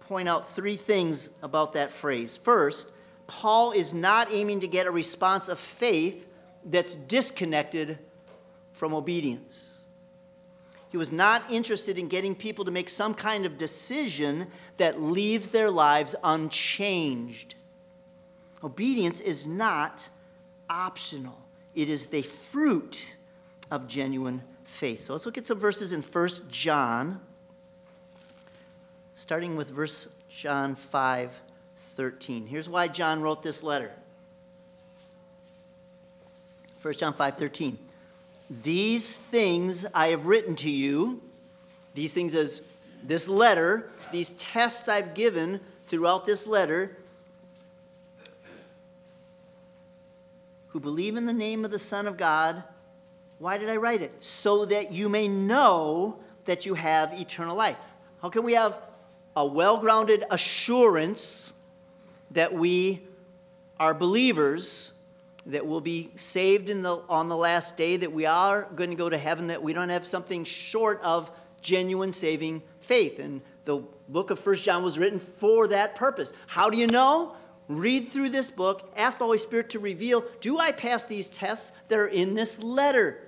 point 0.01 0.29
out 0.29 0.49
three 0.49 0.77
things 0.77 1.31
about 1.43 1.73
that 1.75 1.91
phrase. 1.91 2.37
First, 2.37 2.91
Paul 3.27 3.73
is 3.73 3.95
not 3.95 4.33
aiming 4.33 4.61
to 4.61 4.67
get 4.67 4.87
a 4.87 4.91
response 4.91 5.49
of 5.49 5.59
faith 5.59 6.27
that's 6.65 6.97
disconnected 6.97 7.99
from 8.73 8.93
obedience. 8.95 9.85
He 10.91 10.99
was 10.99 11.11
not 11.11 11.43
interested 11.51 11.99
in 11.99 12.09
getting 12.09 12.35
people 12.35 12.67
to 12.67 12.71
make 12.71 12.91
some 12.91 13.15
kind 13.15 13.47
of 13.47 13.57
decision 13.57 14.49
that 14.77 15.01
leaves 15.01 15.49
their 15.49 15.71
lives 15.71 16.15
unchanged. 16.23 17.55
Obedience 18.63 19.21
is 19.21 19.47
not 19.47 20.11
optional, 20.69 21.39
it 21.75 21.89
is 21.89 22.07
the 22.07 22.23
fruit 22.23 23.17
of 23.71 23.89
genuine 23.89 24.43
faith. 24.73 25.05
So 25.05 25.13
let's 25.13 25.27
look 25.27 25.39
at 25.39 25.47
some 25.47 25.59
verses 25.59 25.93
in 25.93 26.03
1 26.03 26.29
John, 26.51 27.21
starting 29.15 29.55
with 29.55 29.71
verse 29.71 30.09
John 30.29 30.75
5 30.75 31.41
13. 31.77 32.47
Here's 32.47 32.69
why 32.69 32.89
John 32.89 33.21
wrote 33.21 33.43
this 33.43 33.63
letter. 33.63 33.93
1 36.81 36.95
John 36.95 37.13
5 37.13 37.37
13. 37.37 37.79
These 38.51 39.15
things 39.15 39.87
I 39.95 40.09
have 40.09 40.27
written 40.27 40.57
to 40.57 40.71
you, 40.71 41.23
these 41.95 42.15
things 42.15 42.35
as 42.35 42.63
this 43.05 43.29
letter, 43.29 43.91
these 44.11 44.31
tests 44.31 44.89
I've 44.89 45.15
given 45.15 45.61
throughout 45.85 46.25
this 46.25 46.47
letter, 46.47 46.97
who 50.69 50.81
believe 50.81 51.17
in 51.17 51.27
the 51.27 51.33
name 51.33 51.65
of 51.65 51.71
the 51.71 51.79
Son 51.79 52.07
of 52.07 52.17
God 52.17 52.65
why 53.43 53.59
did 53.59 53.69
I 53.69 53.75
write 53.75 54.03
it? 54.03 54.13
So 54.23 54.65
that 54.67 54.93
you 54.93 55.09
may 55.09 55.27
know 55.27 56.17
that 56.45 56.65
you 56.65 56.75
have 56.75 57.13
eternal 57.13 57.57
life. 57.57 57.77
How 58.21 58.29
can 58.29 58.45
we 58.45 58.53
have 58.53 58.79
a 59.35 59.45
well 59.45 59.79
grounded 59.79 60.23
assurance 60.31 61.53
that 62.31 62.55
we 62.55 63.03
are 63.81 63.95
believers, 63.95 64.93
that 65.47 65.67
we'll 65.67 65.81
be 65.81 66.13
saved 66.15 66.69
in 66.69 66.83
the, 66.83 67.03
on 67.09 67.27
the 67.27 67.37
last 67.37 67.77
day, 67.77 67.97
that 67.97 68.13
we 68.13 68.27
are 68.27 68.69
going 68.77 68.91
to 68.91 68.97
go 68.97 69.11
to 69.11 69.19
heaven, 69.19 69.49
that 69.49 69.61
we 69.61 69.73
don't 69.73 69.89
have 69.89 70.07
something 70.07 70.45
short 70.45 71.01
of 71.03 71.29
genuine 71.61 72.13
saving 72.13 72.63
faith? 72.79 73.19
And 73.19 73.41
the 73.65 73.83
book 74.09 74.31
of 74.31 74.39
First 74.39 74.63
John 74.63 74.85
was 74.85 75.01
written 75.01 75.19
for 75.19 75.67
that 75.67 75.97
purpose. 75.97 76.33
How 76.47 76.71
do 76.71 76.79
you 76.79 76.87
know? 76.87 77.35
Read 77.67 78.07
through 78.07 78.29
this 78.29 78.53
book, 78.53 78.93
ask 78.97 79.19
the 79.19 79.25
Holy 79.25 79.39
Spirit 79.39 79.71
to 79.71 79.81
reveal 79.81 80.25
do 80.41 80.61
I 80.61 80.71
pass 80.71 81.05
these 81.05 81.29
tests 81.29 81.73
that 81.89 81.99
are 81.99 82.07
in 82.07 82.35
this 82.35 82.63
letter? 82.63 83.19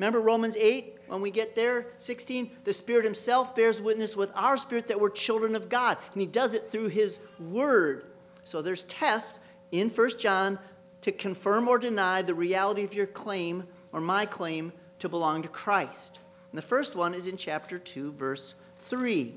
Remember 0.00 0.22
Romans 0.22 0.56
8? 0.56 0.96
When 1.08 1.20
we 1.20 1.30
get 1.30 1.54
there, 1.54 1.88
16, 1.98 2.50
the 2.64 2.72
Spirit 2.72 3.04
Himself 3.04 3.54
bears 3.54 3.82
witness 3.82 4.16
with 4.16 4.32
our 4.34 4.56
spirit 4.56 4.86
that 4.86 4.98
we're 4.98 5.10
children 5.10 5.54
of 5.54 5.68
God. 5.68 5.98
And 6.14 6.22
He 6.22 6.26
does 6.26 6.54
it 6.54 6.66
through 6.66 6.88
His 6.88 7.20
Word. 7.38 8.06
So 8.42 8.62
there's 8.62 8.84
tests 8.84 9.40
in 9.70 9.90
1 9.90 10.10
John 10.18 10.58
to 11.02 11.12
confirm 11.12 11.68
or 11.68 11.78
deny 11.78 12.22
the 12.22 12.32
reality 12.32 12.82
of 12.82 12.94
your 12.94 13.06
claim 13.06 13.64
or 13.92 14.00
my 14.00 14.24
claim 14.24 14.72
to 15.00 15.08
belong 15.10 15.42
to 15.42 15.50
Christ. 15.50 16.18
And 16.50 16.56
the 16.56 16.66
first 16.66 16.96
one 16.96 17.12
is 17.12 17.26
in 17.26 17.36
chapter 17.36 17.78
2, 17.78 18.12
verse 18.12 18.54
3. 18.76 19.34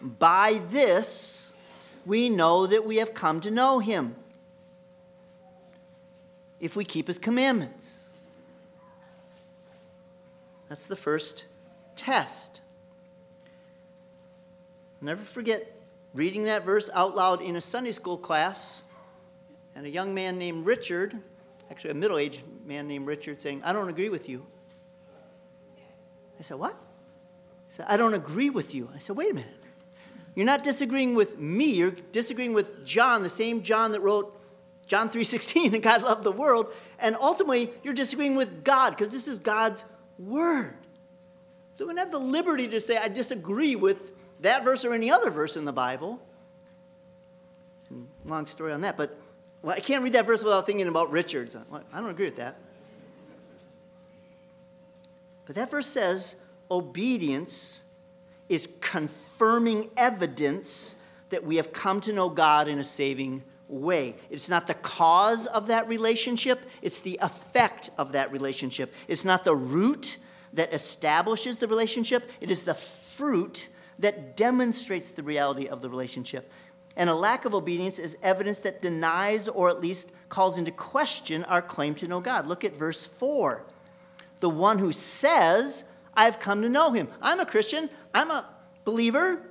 By 0.00 0.60
this 0.70 1.52
we 2.06 2.28
know 2.28 2.68
that 2.68 2.86
we 2.86 2.98
have 2.98 3.12
come 3.12 3.40
to 3.40 3.50
know 3.50 3.80
Him 3.80 4.14
if 6.60 6.76
we 6.76 6.84
keep 6.84 7.08
His 7.08 7.18
commandments. 7.18 7.99
That's 10.70 10.86
the 10.86 10.96
first 10.96 11.46
test. 11.96 12.60
I'll 15.02 15.06
never 15.06 15.20
forget 15.20 15.68
reading 16.14 16.44
that 16.44 16.64
verse 16.64 16.88
out 16.94 17.16
loud 17.16 17.42
in 17.42 17.56
a 17.56 17.60
Sunday 17.60 17.90
school 17.90 18.16
class, 18.16 18.84
and 19.74 19.84
a 19.84 19.90
young 19.90 20.14
man 20.14 20.38
named 20.38 20.64
Richard, 20.64 21.18
actually 21.72 21.90
a 21.90 21.94
middle 21.94 22.18
aged 22.18 22.44
man 22.64 22.86
named 22.86 23.08
Richard, 23.08 23.40
saying, 23.40 23.62
I 23.64 23.72
don't 23.72 23.88
agree 23.88 24.10
with 24.10 24.28
you. 24.28 24.46
I 26.38 26.42
said, 26.42 26.58
What? 26.58 26.76
He 27.66 27.74
said, 27.74 27.86
I 27.88 27.96
don't 27.96 28.14
agree 28.14 28.50
with 28.50 28.72
you. 28.72 28.88
I 28.94 28.98
said, 28.98 29.16
Wait 29.16 29.32
a 29.32 29.34
minute. 29.34 29.50
You're 30.36 30.46
not 30.46 30.62
disagreeing 30.62 31.16
with 31.16 31.36
me, 31.36 31.64
you're 31.64 31.96
disagreeing 32.12 32.54
with 32.54 32.86
John, 32.86 33.24
the 33.24 33.28
same 33.28 33.64
John 33.64 33.90
that 33.90 34.00
wrote 34.02 34.40
John 34.86 35.08
3:16 35.08 35.72
that 35.72 35.82
God 35.82 36.02
loved 36.02 36.22
the 36.22 36.32
world, 36.32 36.72
and 37.00 37.16
ultimately 37.20 37.72
you're 37.82 37.94
disagreeing 37.94 38.36
with 38.36 38.62
God 38.62 38.90
because 38.90 39.10
this 39.10 39.26
is 39.26 39.40
God's 39.40 39.84
word. 40.20 40.76
So 41.72 41.86
we 41.86 41.90
don't 41.90 41.98
have 41.98 42.10
the 42.10 42.18
liberty 42.18 42.68
to 42.68 42.80
say, 42.80 42.96
I 42.98 43.08
disagree 43.08 43.74
with 43.74 44.12
that 44.40 44.64
verse 44.64 44.84
or 44.84 44.92
any 44.92 45.10
other 45.10 45.30
verse 45.30 45.56
in 45.56 45.64
the 45.64 45.72
Bible. 45.72 46.20
Long 48.24 48.46
story 48.46 48.72
on 48.72 48.82
that, 48.82 48.96
but 48.96 49.16
well, 49.62 49.74
I 49.74 49.80
can't 49.80 50.04
read 50.04 50.12
that 50.12 50.26
verse 50.26 50.44
without 50.44 50.66
thinking 50.66 50.86
about 50.86 51.10
Richards. 51.10 51.56
I 51.56 52.00
don't 52.00 52.10
agree 52.10 52.26
with 52.26 52.36
that. 52.36 52.56
But 55.46 55.56
that 55.56 55.70
verse 55.70 55.86
says 55.86 56.36
obedience 56.70 57.82
is 58.48 58.68
confirming 58.80 59.90
evidence 59.96 60.96
that 61.30 61.44
we 61.44 61.56
have 61.56 61.72
come 61.72 62.00
to 62.02 62.12
know 62.12 62.28
God 62.28 62.68
in 62.68 62.78
a 62.78 62.84
saving 62.84 63.42
way. 63.70 64.16
It's 64.28 64.48
not 64.48 64.66
the 64.66 64.74
cause 64.74 65.46
of 65.46 65.68
that 65.68 65.88
relationship, 65.88 66.60
it's 66.82 67.00
the 67.00 67.18
effect 67.22 67.90
of 67.96 68.12
that 68.12 68.32
relationship. 68.32 68.92
It's 69.08 69.24
not 69.24 69.44
the 69.44 69.56
root 69.56 70.18
that 70.52 70.74
establishes 70.74 71.58
the 71.58 71.68
relationship, 71.68 72.28
it 72.40 72.50
is 72.50 72.64
the 72.64 72.74
fruit 72.74 73.70
that 73.98 74.36
demonstrates 74.36 75.10
the 75.10 75.22
reality 75.22 75.68
of 75.68 75.82
the 75.82 75.90
relationship. 75.90 76.50
And 76.96 77.08
a 77.08 77.14
lack 77.14 77.44
of 77.44 77.54
obedience 77.54 77.98
is 77.98 78.16
evidence 78.22 78.58
that 78.60 78.82
denies 78.82 79.48
or 79.48 79.68
at 79.68 79.80
least 79.80 80.12
calls 80.28 80.58
into 80.58 80.72
question 80.72 81.44
our 81.44 81.62
claim 81.62 81.94
to 81.96 82.08
know 82.08 82.20
God. 82.20 82.46
Look 82.46 82.64
at 82.64 82.74
verse 82.74 83.04
4. 83.04 83.64
The 84.40 84.50
one 84.50 84.78
who 84.78 84.90
says, 84.90 85.84
I've 86.14 86.40
come 86.40 86.62
to 86.62 86.68
know 86.68 86.92
him. 86.92 87.08
I'm 87.20 87.40
a 87.40 87.46
Christian, 87.46 87.90
I'm 88.12 88.30
a 88.30 88.48
believer, 88.84 89.42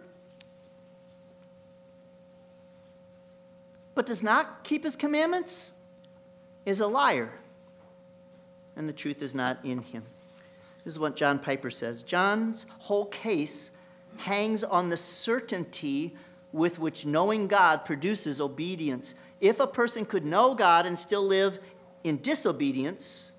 but 3.99 4.05
does 4.05 4.23
not 4.23 4.63
keep 4.63 4.85
his 4.85 4.95
commandments 4.95 5.73
is 6.65 6.79
a 6.79 6.87
liar, 6.87 7.33
and 8.77 8.87
the 8.87 8.93
truth 8.93 9.21
is 9.21 9.35
not 9.35 9.59
in 9.65 9.79
him. 9.79 10.03
This 10.85 10.93
is 10.93 10.99
what 10.99 11.17
John 11.17 11.37
Piper 11.37 11.69
says. 11.69 12.01
John's 12.01 12.65
whole 12.77 13.07
case 13.07 13.73
hangs 14.15 14.63
on 14.63 14.87
the 14.87 14.95
certainty 14.95 16.15
with 16.53 16.79
which 16.79 17.05
knowing 17.05 17.49
God 17.49 17.83
produces 17.83 18.39
obedience. 18.39 19.15
If 19.41 19.59
a 19.59 19.67
person 19.67 20.05
could 20.05 20.23
know 20.23 20.55
God 20.55 20.85
and 20.85 20.97
still 20.97 21.25
live 21.27 21.59
in 22.05 22.21
disobedience, 22.21 23.33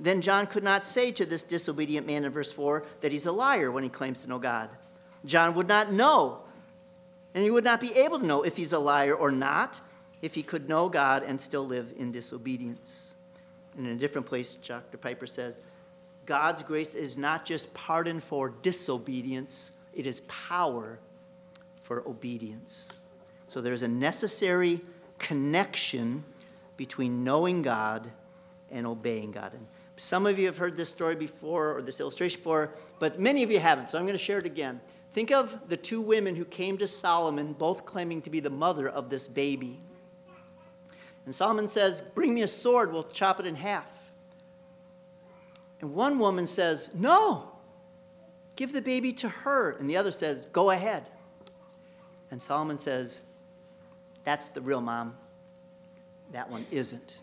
then 0.00 0.22
John 0.22 0.46
could 0.46 0.64
not 0.64 0.86
say 0.86 1.12
to 1.12 1.26
this 1.26 1.42
disobedient 1.42 2.06
man 2.06 2.24
in 2.24 2.32
verse 2.32 2.50
4 2.50 2.82
that 3.02 3.12
he's 3.12 3.26
a 3.26 3.32
liar 3.32 3.70
when 3.70 3.82
he 3.82 3.90
claims 3.90 4.22
to 4.22 4.28
know 4.30 4.38
God. 4.38 4.70
John 5.26 5.52
would 5.52 5.68
not 5.68 5.92
know, 5.92 6.44
and 7.34 7.44
he 7.44 7.50
would 7.50 7.62
not 7.62 7.78
be 7.78 7.92
able 7.92 8.18
to 8.18 8.24
know 8.24 8.42
if 8.42 8.56
he's 8.56 8.72
a 8.72 8.78
liar 8.78 9.14
or 9.14 9.30
not 9.30 9.82
if 10.22 10.34
he 10.34 10.42
could 10.42 10.68
know 10.68 10.88
God 10.88 11.22
and 11.22 11.40
still 11.40 11.66
live 11.66 11.92
in 11.96 12.12
disobedience. 12.12 13.14
And 13.76 13.86
in 13.86 13.92
a 13.92 13.98
different 13.98 14.26
place, 14.26 14.56
Dr. 14.56 14.98
Piper 14.98 15.26
says, 15.26 15.62
God's 16.26 16.62
grace 16.62 16.94
is 16.94 17.16
not 17.16 17.44
just 17.44 17.72
pardon 17.72 18.20
for 18.20 18.50
disobedience, 18.62 19.72
it 19.94 20.06
is 20.06 20.20
power 20.22 20.98
for 21.80 22.06
obedience. 22.06 22.98
So 23.46 23.60
there's 23.60 23.82
a 23.82 23.88
necessary 23.88 24.80
connection 25.18 26.24
between 26.76 27.24
knowing 27.24 27.62
God 27.62 28.10
and 28.70 28.86
obeying 28.86 29.30
God. 29.32 29.54
And 29.54 29.66
some 29.96 30.26
of 30.26 30.38
you 30.38 30.46
have 30.46 30.58
heard 30.58 30.76
this 30.76 30.90
story 30.90 31.16
before 31.16 31.76
or 31.76 31.82
this 31.82 32.00
illustration 32.00 32.40
before, 32.40 32.74
but 32.98 33.18
many 33.18 33.42
of 33.42 33.50
you 33.50 33.58
haven't, 33.58 33.88
so 33.88 33.98
I'm 33.98 34.04
going 34.04 34.18
to 34.18 34.22
share 34.22 34.38
it 34.38 34.46
again. 34.46 34.80
Think 35.10 35.32
of 35.32 35.68
the 35.68 35.76
two 35.76 36.00
women 36.00 36.36
who 36.36 36.44
came 36.44 36.76
to 36.78 36.86
Solomon, 36.86 37.54
both 37.54 37.86
claiming 37.86 38.20
to 38.22 38.30
be 38.30 38.40
the 38.40 38.50
mother 38.50 38.88
of 38.88 39.08
this 39.08 39.26
baby. 39.26 39.80
And 41.28 41.34
Solomon 41.34 41.68
says, 41.68 42.00
Bring 42.00 42.32
me 42.32 42.40
a 42.40 42.48
sword, 42.48 42.90
we'll 42.90 43.02
chop 43.02 43.38
it 43.38 43.44
in 43.44 43.54
half. 43.54 44.14
And 45.82 45.92
one 45.92 46.18
woman 46.18 46.46
says, 46.46 46.90
No, 46.94 47.50
give 48.56 48.72
the 48.72 48.80
baby 48.80 49.12
to 49.12 49.28
her. 49.28 49.72
And 49.72 49.90
the 49.90 49.98
other 49.98 50.10
says, 50.10 50.46
Go 50.52 50.70
ahead. 50.70 51.04
And 52.30 52.40
Solomon 52.40 52.78
says, 52.78 53.20
That's 54.24 54.48
the 54.48 54.62
real 54.62 54.80
mom. 54.80 55.18
That 56.32 56.48
one 56.48 56.64
isn't. 56.70 57.20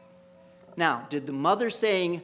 Now, 0.77 1.07
did 1.09 1.25
the 1.25 1.33
mother 1.33 1.71
saying, 1.71 2.21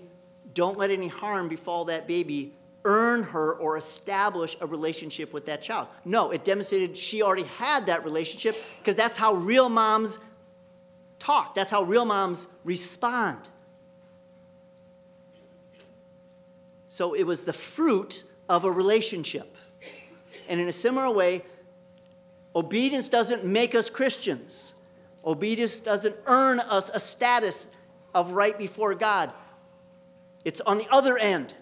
Don't 0.54 0.78
let 0.78 0.92
any 0.92 1.08
harm 1.08 1.48
befall 1.48 1.86
that 1.86 2.08
baby, 2.08 2.54
earn 2.86 3.24
her 3.24 3.54
or 3.54 3.76
establish 3.76 4.56
a 4.62 4.68
relationship 4.68 5.34
with 5.34 5.48
that 5.48 5.64
child? 5.64 5.88
No, 6.06 6.30
it 6.30 6.44
demonstrated 6.44 6.96
she 6.96 7.24
already 7.24 7.46
had 7.58 7.88
that 7.88 8.06
relationship 8.06 8.56
because 8.78 8.96
that's 8.96 9.18
how 9.18 9.34
real 9.34 9.68
moms 9.68 10.20
talk, 11.22 11.56
that's 11.56 11.72
how 11.72 11.84
real 11.84 12.06
moms 12.06 12.48
respond. 12.63 13.50
So 16.90 17.13
it 17.13 17.24
was 17.24 17.46
the 17.46 17.54
fruit 17.54 18.25
of 18.50 18.66
a 18.66 18.72
relationship. 18.72 19.56
And 20.50 20.60
in 20.60 20.68
a 20.68 20.74
similar 20.74 21.10
way, 21.13 21.44
Obedience 22.56 23.07
doesn't 23.07 23.46
make 23.46 23.74
us 23.75 23.90
Christians. 23.90 24.75
Obedience 25.25 25.79
doesn't 25.79 26.16
earn 26.25 26.60
us 26.60 26.90
a 26.90 27.00
status 27.00 27.74
of 28.14 28.31
right 28.31 28.57
before 28.57 28.94
God. 28.94 29.31
It's 30.44 30.60
on 30.62 30.79
the 30.79 30.88
other 30.92 31.18
end. 31.18 31.55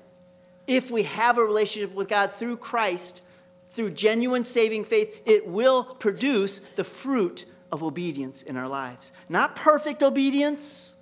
If 0.65 0.89
we 0.89 1.03
have 1.03 1.37
a 1.37 1.43
relationship 1.43 1.93
with 1.93 2.07
God 2.07 2.31
through 2.31 2.57
Christ, 2.57 3.21
through 3.69 3.91
genuine 3.91 4.45
saving 4.45 4.85
faith, 4.85 5.21
it 5.25 5.47
will 5.47 5.83
produce 5.83 6.59
the 6.75 6.83
fruit 6.83 7.45
of 7.71 7.83
obedience 7.83 8.41
in 8.41 8.57
our 8.57 8.67
lives. 8.67 9.11
Not 9.27 9.55
perfect 9.55 10.01
obedience, 10.03 10.97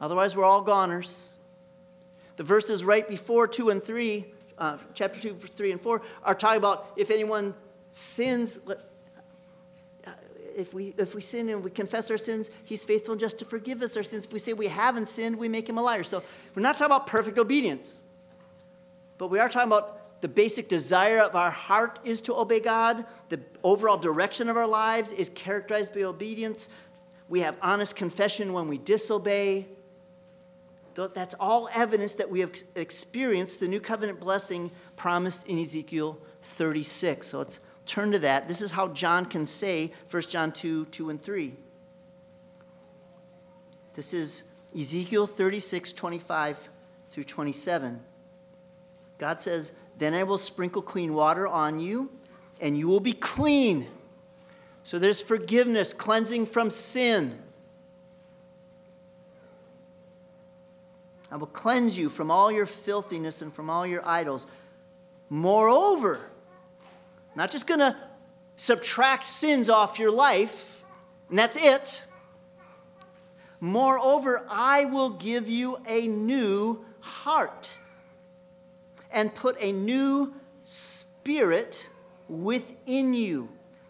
otherwise, 0.00 0.36
we're 0.36 0.44
all 0.44 0.62
goners. 0.62 1.36
The 2.36 2.44
verses 2.44 2.84
right 2.84 3.08
before 3.08 3.48
2 3.48 3.70
and 3.70 3.82
3, 3.82 4.26
uh, 4.58 4.78
chapter 4.94 5.20
2, 5.20 5.34
3 5.34 5.72
and 5.72 5.80
4, 5.80 6.02
are 6.22 6.34
talking 6.34 6.58
about 6.58 6.92
if 6.96 7.10
anyone 7.10 7.54
sins, 7.90 8.60
if 10.56 10.72
we, 10.72 10.94
if 10.98 11.14
we 11.14 11.20
sin 11.20 11.48
and 11.48 11.62
we 11.62 11.70
confess 11.70 12.10
our 12.10 12.18
sins, 12.18 12.50
he's 12.64 12.84
faithful 12.84 13.12
and 13.12 13.20
just 13.20 13.38
to 13.38 13.44
forgive 13.44 13.82
us 13.82 13.96
our 13.96 14.02
sins. 14.02 14.24
If 14.26 14.32
we 14.32 14.38
say 14.38 14.52
we 14.52 14.68
haven't 14.68 15.08
sinned, 15.08 15.36
we 15.36 15.48
make 15.48 15.68
him 15.68 15.78
a 15.78 15.82
liar. 15.82 16.02
So 16.02 16.22
we're 16.54 16.62
not 16.62 16.74
talking 16.74 16.86
about 16.86 17.06
perfect 17.06 17.38
obedience, 17.38 18.04
but 19.18 19.28
we 19.28 19.38
are 19.38 19.48
talking 19.48 19.68
about 19.68 20.20
the 20.20 20.28
basic 20.28 20.68
desire 20.68 21.20
of 21.20 21.36
our 21.36 21.50
heart 21.50 21.98
is 22.04 22.20
to 22.22 22.34
obey 22.34 22.60
God. 22.60 23.04
The 23.28 23.40
overall 23.62 23.96
direction 23.96 24.48
of 24.48 24.56
our 24.56 24.66
lives 24.66 25.12
is 25.12 25.28
characterized 25.30 25.94
by 25.94 26.02
obedience. 26.02 26.68
We 27.28 27.40
have 27.40 27.56
honest 27.60 27.96
confession 27.96 28.52
when 28.52 28.68
we 28.68 28.78
disobey. 28.78 29.66
That's 30.94 31.34
all 31.38 31.68
evidence 31.74 32.14
that 32.14 32.30
we 32.30 32.40
have 32.40 32.52
experienced 32.74 33.60
the 33.60 33.68
new 33.68 33.80
covenant 33.80 34.20
blessing 34.20 34.70
promised 34.96 35.46
in 35.46 35.58
Ezekiel 35.58 36.18
36. 36.42 37.26
So 37.26 37.38
let's 37.38 37.60
turn 37.84 38.12
to 38.12 38.18
that. 38.20 38.48
This 38.48 38.62
is 38.62 38.70
how 38.70 38.88
John 38.88 39.26
can 39.26 39.46
say 39.46 39.92
1 40.10 40.22
John 40.24 40.52
2 40.52 40.86
2 40.86 41.10
and 41.10 41.20
3. 41.20 41.54
This 43.94 44.12
is 44.12 44.44
Ezekiel 44.78 45.26
36 45.26 45.92
25 45.92 46.68
through 47.08 47.24
27. 47.24 48.00
God 49.18 49.40
says, 49.40 49.72
Then 49.96 50.14
I 50.14 50.22
will 50.22 50.38
sprinkle 50.38 50.82
clean 50.82 51.14
water 51.14 51.46
on 51.46 51.80
you, 51.80 52.10
and 52.60 52.76
you 52.78 52.88
will 52.88 53.00
be 53.00 53.12
clean. 53.12 53.86
So 54.82 54.98
there's 54.98 55.20
forgiveness, 55.20 55.92
cleansing 55.92 56.46
from 56.46 56.70
sin. 56.70 57.38
I 61.30 61.36
will 61.36 61.48
cleanse 61.48 61.98
you 61.98 62.08
from 62.08 62.30
all 62.30 62.52
your 62.52 62.66
filthiness 62.66 63.42
and 63.42 63.52
from 63.52 63.68
all 63.68 63.86
your 63.86 64.06
idols. 64.06 64.46
Moreover, 65.28 66.30
not 67.34 67.50
just 67.50 67.66
going 67.66 67.80
to 67.80 67.96
subtract 68.54 69.24
sins 69.24 69.68
off 69.68 69.98
your 69.98 70.10
life, 70.10 70.84
and 71.28 71.38
that's 71.38 71.56
it. 71.56 72.06
Moreover, 73.60 74.46
I 74.48 74.84
will 74.84 75.10
give 75.10 75.48
you 75.48 75.78
a 75.88 76.06
new 76.06 76.84
heart 77.00 77.70
and 79.10 79.34
put 79.34 79.56
a 79.60 79.72
new 79.72 80.34
spirit 80.64 81.90
within 82.28 83.14
you. 83.14 83.48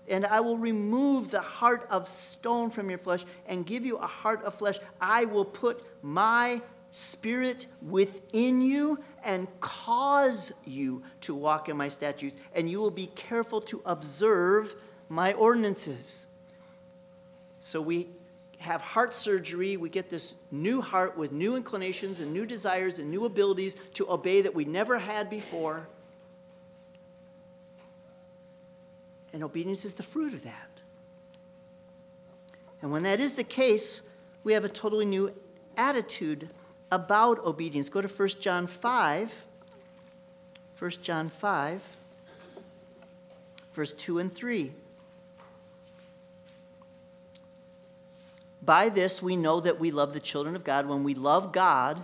And 0.09 0.25
I 0.25 0.41
will 0.41 0.59
remove 0.59 1.31
the 1.31 1.41
heart 1.41 1.87
of 1.91 2.07
stone 2.07 2.71
from 2.71 2.91
your 2.91 2.99
flesh 2.99 3.25
and 3.47 3.67
give 3.67 3.85
you 3.85 3.97
a 3.97 4.07
heart 4.07 4.45
of 4.45 4.55
flesh. 4.55 4.79
I 5.01 5.25
will 5.25 5.45
put 5.45 5.83
my 6.03 6.61
spirit 6.91 7.67
within 7.83 8.63
you 8.63 8.99
and 9.25 9.49
cause 9.61 10.53
you 10.65 11.03
to 11.23 11.35
walk 11.35 11.69
in 11.69 11.77
my 11.77 11.89
statutes, 11.89 12.37
and 12.55 12.71
you 12.71 12.81
will 12.81 12.91
be 12.93 13.09
careful 13.09 13.61
to 13.61 13.83
observe 13.85 14.75
my 15.09 15.33
ordinances. 15.35 16.27
So 17.59 17.81
we 17.81 18.09
have 18.59 18.81
heart 18.81 19.15
surgery, 19.15 19.77
we 19.77 19.89
get 19.89 20.09
this 20.09 20.37
new 20.51 20.81
heart 20.81 21.17
with 21.19 21.33
new 21.33 21.57
inclinations 21.57 22.21
and 22.21 22.33
new 22.33 22.47
desires 22.47 22.99
and 22.99 23.11
new 23.11 23.25
abilities 23.25 23.77
to 23.95 24.11
obey 24.11 24.41
that 24.41 24.55
we 24.55 24.65
never 24.65 24.99
had 24.99 25.29
before. 25.29 25.89
And 29.33 29.43
obedience 29.43 29.85
is 29.85 29.95
the 29.95 30.03
fruit 30.03 30.33
of 30.33 30.43
that. 30.45 30.81
And 32.83 32.91
when 32.91 33.03
that 33.03 33.21
is 33.21 33.35
the 33.35 33.45
case, 33.45 34.03
we 34.45 34.53
have 34.53 34.65
a 34.65 34.69
totally 34.69 35.07
new 35.07 35.33
attitude 35.77 36.49
about 36.91 37.45
obedience. 37.45 37.89
Go 37.89 38.01
to 38.01 38.09
1 38.09 38.29
John 38.41 38.67
5. 38.67 39.47
1 40.79 40.91
John 41.03 41.31
5, 41.31 41.97
verse 43.73 43.95
2 43.95 44.19
and 44.19 44.31
3. 44.31 44.73
By 48.63 48.91
this 48.91 49.23
we 49.23 49.37
know 49.37 49.59
that 49.61 49.81
we 49.81 49.91
love 49.91 50.13
the 50.13 50.21
children 50.21 50.55
of 50.55 50.65
God 50.65 50.87
when 50.87 51.03
we 51.03 51.15
love 51.15 51.51
God 51.51 52.03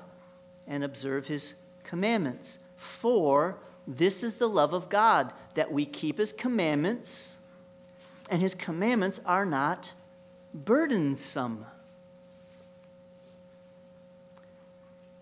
and 0.67 0.83
observe 0.83 1.27
his 1.27 1.55
commandments. 1.85 2.61
For 2.77 3.59
this 3.87 4.23
is 4.23 4.35
the 4.35 4.49
love 4.49 4.73
of 4.73 4.89
God, 4.89 5.35
that 5.55 5.73
we 5.73 5.87
keep 5.87 6.19
his 6.19 6.33
commandments, 6.33 7.39
and 8.31 8.41
his 8.41 8.55
commandments 8.55 9.21
are 9.27 9.45
not 9.45 9.93
burdensome. 10.55 11.67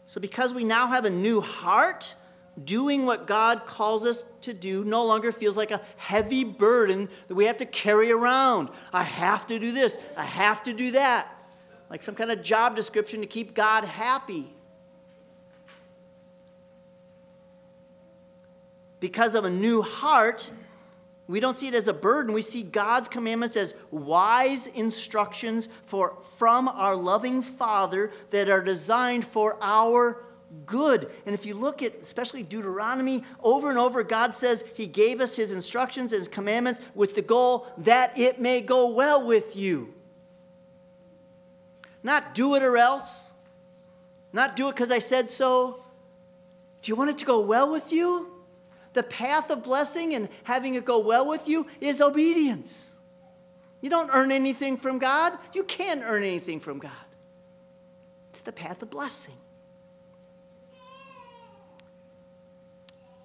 So, 0.06 0.20
because 0.20 0.52
we 0.52 0.64
now 0.64 0.88
have 0.88 1.04
a 1.04 1.10
new 1.10 1.40
heart, 1.40 2.14
doing 2.64 3.06
what 3.06 3.26
God 3.26 3.66
calls 3.66 4.04
us 4.04 4.26
to 4.42 4.52
do 4.52 4.84
no 4.84 5.04
longer 5.04 5.32
feels 5.32 5.56
like 5.56 5.70
a 5.70 5.80
heavy 5.96 6.44
burden 6.44 7.08
that 7.28 7.34
we 7.34 7.44
have 7.44 7.58
to 7.58 7.66
carry 7.66 8.10
around. 8.10 8.70
I 8.92 9.02
have 9.02 9.46
to 9.48 9.58
do 9.58 9.72
this, 9.72 9.98
I 10.16 10.24
have 10.24 10.62
to 10.64 10.72
do 10.72 10.90
that. 10.92 11.28
Like 11.88 12.02
some 12.02 12.14
kind 12.14 12.30
of 12.30 12.42
job 12.42 12.76
description 12.76 13.20
to 13.20 13.26
keep 13.26 13.54
God 13.54 13.84
happy. 13.84 14.52
Because 19.00 19.34
of 19.34 19.44
a 19.44 19.50
new 19.50 19.82
heart, 19.82 20.50
we 21.26 21.40
don't 21.40 21.56
see 21.56 21.68
it 21.68 21.74
as 21.74 21.88
a 21.88 21.94
burden. 21.94 22.34
We 22.34 22.42
see 22.42 22.62
God's 22.62 23.08
commandments 23.08 23.56
as 23.56 23.74
wise 23.90 24.66
instructions 24.66 25.68
for, 25.84 26.16
from 26.36 26.68
our 26.68 26.96
loving 26.96 27.40
Father 27.40 28.12
that 28.30 28.48
are 28.48 28.62
designed 28.62 29.24
for 29.24 29.56
our 29.62 30.24
good. 30.66 31.10
And 31.26 31.34
if 31.34 31.46
you 31.46 31.54
look 31.54 31.82
at 31.82 31.94
especially 32.02 32.42
Deuteronomy, 32.42 33.24
over 33.42 33.70
and 33.70 33.78
over, 33.78 34.02
God 34.02 34.34
says 34.34 34.64
He 34.74 34.86
gave 34.86 35.20
us 35.20 35.36
His 35.36 35.52
instructions 35.52 36.12
and 36.12 36.20
His 36.20 36.28
commandments 36.28 36.80
with 36.94 37.14
the 37.14 37.22
goal 37.22 37.66
that 37.78 38.18
it 38.18 38.40
may 38.40 38.60
go 38.60 38.88
well 38.88 39.24
with 39.24 39.56
you. 39.56 39.94
Not 42.02 42.34
do 42.34 42.54
it 42.54 42.62
or 42.62 42.76
else, 42.76 43.32
not 44.32 44.56
do 44.56 44.68
it 44.68 44.72
because 44.74 44.90
I 44.90 44.98
said 44.98 45.30
so. 45.30 45.80
Do 46.82 46.90
you 46.90 46.96
want 46.96 47.10
it 47.10 47.18
to 47.18 47.26
go 47.26 47.40
well 47.40 47.70
with 47.70 47.92
you? 47.92 48.29
The 48.92 49.02
path 49.02 49.50
of 49.50 49.62
blessing 49.62 50.14
and 50.14 50.28
having 50.44 50.74
it 50.74 50.84
go 50.84 50.98
well 50.98 51.26
with 51.26 51.46
you 51.46 51.66
is 51.80 52.00
obedience. 52.00 52.98
You 53.80 53.88
don't 53.88 54.10
earn 54.12 54.32
anything 54.32 54.76
from 54.76 54.98
God. 54.98 55.32
You 55.54 55.64
can't 55.64 56.02
earn 56.04 56.22
anything 56.22 56.60
from 56.60 56.78
God. 56.78 56.92
It's 58.30 58.42
the 58.42 58.52
path 58.52 58.82
of 58.82 58.90
blessing. 58.90 59.34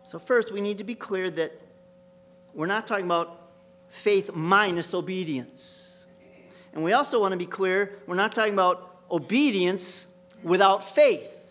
So, 0.05 0.19
first, 0.19 0.51
we 0.53 0.61
need 0.61 0.77
to 0.77 0.83
be 0.83 0.95
clear 0.95 1.29
that 1.31 1.51
we're 2.53 2.67
not 2.67 2.87
talking 2.87 3.05
about 3.05 3.49
faith 3.89 4.31
minus 4.33 4.93
obedience. 4.93 6.07
And 6.73 6.83
we 6.83 6.93
also 6.93 7.19
want 7.19 7.31
to 7.31 7.37
be 7.37 7.45
clear 7.45 7.99
we're 8.05 8.15
not 8.15 8.33
talking 8.33 8.53
about 8.53 8.97
obedience 9.09 10.13
without 10.43 10.83
faith. 10.83 11.44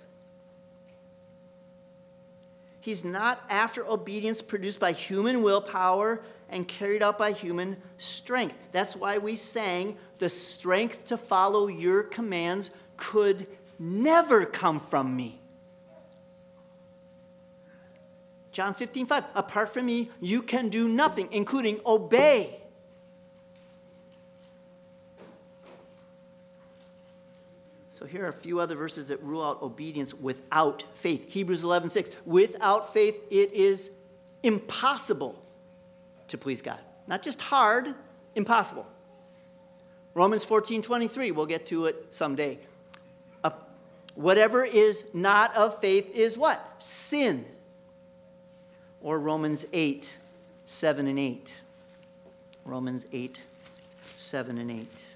He's 2.85 3.03
not 3.03 3.43
after 3.49 3.83
obedience 3.87 4.43
produced 4.43 4.79
by 4.79 4.93
human 4.93 5.43
willpower 5.43 6.21
and 6.51 6.69
carried 6.69 7.03
out 7.03 7.17
by 7.17 7.33
human 7.33 7.79
strength. 7.97 8.59
That's 8.73 8.95
why 8.95 9.17
we 9.17 9.37
sang, 9.37 9.97
The 10.19 10.29
strength 10.29 11.07
to 11.07 11.17
follow 11.17 11.67
your 11.67 12.03
commands 12.03 12.71
could 12.99 13.47
never 13.79 14.45
come 14.45 14.81
from 14.81 15.17
me. 15.17 15.41
John 18.53 18.75
15, 18.75 19.07
5. 19.07 19.25
Apart 19.35 19.71
from 19.71 19.87
me, 19.87 20.11
you 20.21 20.43
can 20.43 20.69
do 20.69 20.87
nothing, 20.87 21.31
including 21.33 21.81
obey. 21.87 22.61
So 27.95 28.07
here 28.07 28.25
are 28.25 28.29
a 28.29 28.33
few 28.33 28.59
other 28.59 28.75
verses 28.75 29.07
that 29.07 29.23
rule 29.23 29.45
out 29.45 29.63
obedience 29.63 30.13
without 30.13 30.83
faith. 30.83 31.33
Hebrews 31.33 31.63
11, 31.63 31.91
6. 31.91 32.11
Without 32.27 32.93
faith, 32.93 33.23
it 33.31 33.53
is 33.53 33.93
impossible 34.43 35.41
to 36.27 36.37
please 36.37 36.61
God. 36.61 36.81
Not 37.07 37.23
just 37.23 37.41
hard, 37.41 37.95
impossible. 38.35 38.85
Romans 40.13 40.43
14, 40.43 40.83
23. 40.83 41.31
We'll 41.31 41.47
get 41.47 41.67
to 41.67 41.87
it 41.87 42.09
someday. 42.11 42.59
Whatever 44.17 44.65
is 44.65 45.07
not 45.13 45.55
of 45.57 45.79
faith 45.81 46.11
is 46.17 46.37
what? 46.37 46.61
Sin 46.83 47.45
or 49.01 49.21
Romans 49.21 49.67
8, 49.73 50.19
7 50.67 51.07
and 51.07 51.19
8. 51.19 51.61
Romans 52.65 53.07
8, 53.13 53.41
7 54.17 54.59
and 54.59 54.71
8. 54.71 55.14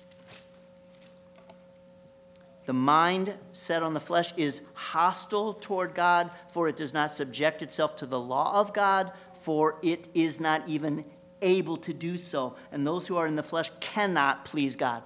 The 2.68 2.74
mind 2.74 3.34
set 3.54 3.82
on 3.82 3.94
the 3.94 3.98
flesh 3.98 4.34
is 4.36 4.60
hostile 4.74 5.54
toward 5.54 5.94
God, 5.94 6.30
for 6.50 6.68
it 6.68 6.76
does 6.76 6.92
not 6.92 7.10
subject 7.10 7.62
itself 7.62 7.96
to 7.96 8.04
the 8.04 8.20
law 8.20 8.60
of 8.60 8.74
God, 8.74 9.10
for 9.40 9.76
it 9.82 10.06
is 10.12 10.38
not 10.38 10.68
even 10.68 11.06
able 11.40 11.78
to 11.78 11.94
do 11.94 12.18
so. 12.18 12.56
And 12.70 12.86
those 12.86 13.06
who 13.06 13.16
are 13.16 13.26
in 13.26 13.36
the 13.36 13.42
flesh 13.42 13.70
cannot 13.80 14.44
please 14.44 14.76
God. 14.76 15.02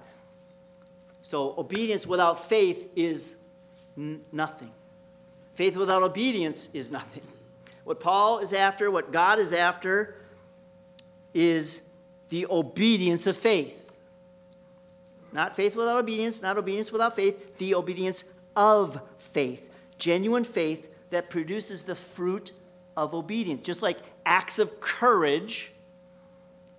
So 1.21 1.55
obedience 1.57 2.05
without 2.05 2.49
faith 2.49 2.89
is 2.97 3.37
n- 3.97 4.25
nothing. 4.33 4.71
Faith 5.55 5.77
without 5.77 6.03
obedience 6.03 6.69
is 6.73 6.91
nothing. 6.91 7.23
What 7.85 8.01
Paul 8.01 8.39
is 8.39 8.51
after, 8.51 8.91
what 8.91 9.13
God 9.13 9.39
is 9.39 9.53
after, 9.53 10.17
is 11.33 11.83
the 12.27 12.45
obedience 12.49 13.25
of 13.25 13.37
faith. 13.37 13.82
Not 15.33 15.55
faith 15.55 15.75
without 15.75 15.97
obedience, 15.97 16.41
not 16.41 16.57
obedience 16.57 16.91
without 16.91 17.15
faith, 17.15 17.57
the 17.57 17.75
obedience 17.75 18.23
of 18.55 19.01
faith. 19.17 19.73
Genuine 19.97 20.43
faith 20.43 20.93
that 21.09 21.29
produces 21.29 21.83
the 21.83 21.95
fruit 21.95 22.51
of 22.95 23.13
obedience. 23.13 23.61
Just 23.61 23.81
like 23.81 23.97
acts 24.25 24.59
of 24.59 24.79
courage 24.79 25.71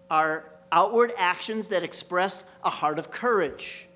are 0.09 0.49
outward 0.71 1.13
actions 1.19 1.69
that 1.69 1.83
express 1.83 2.45
a 2.63 2.71
heart 2.71 2.99
of 2.99 3.11
courage, 3.11 3.89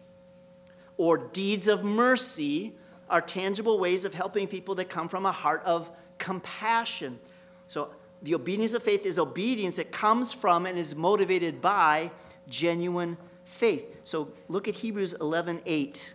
or 0.97 1.19
deeds 1.19 1.69
of 1.69 1.85
mercy 1.85 2.75
are 3.09 3.21
tangible 3.21 3.79
ways 3.79 4.05
of 4.05 4.15
helping 4.15 4.47
people 4.47 4.75
that 4.75 4.89
come 4.89 5.09
from 5.09 5.25
a 5.25 5.33
heart 5.33 5.63
of 5.65 5.91
compassion. 6.19 7.19
So 7.67 7.91
the 8.23 8.35
obedience 8.35 8.75
of 8.75 8.83
faith 8.83 9.07
is 9.07 9.19
obedience 9.19 9.77
that 9.77 9.93
comes 9.93 10.33
from 10.33 10.67
and 10.67 10.79
is 10.79 10.95
motivated 10.97 11.61
by 11.61 12.11
genuine 12.49 13.17
faith. 13.49 14.01
So 14.05 14.31
look 14.49 14.69
at 14.69 14.77
Hebrews 14.77 15.15
11 15.15 15.63
8. 15.65 16.15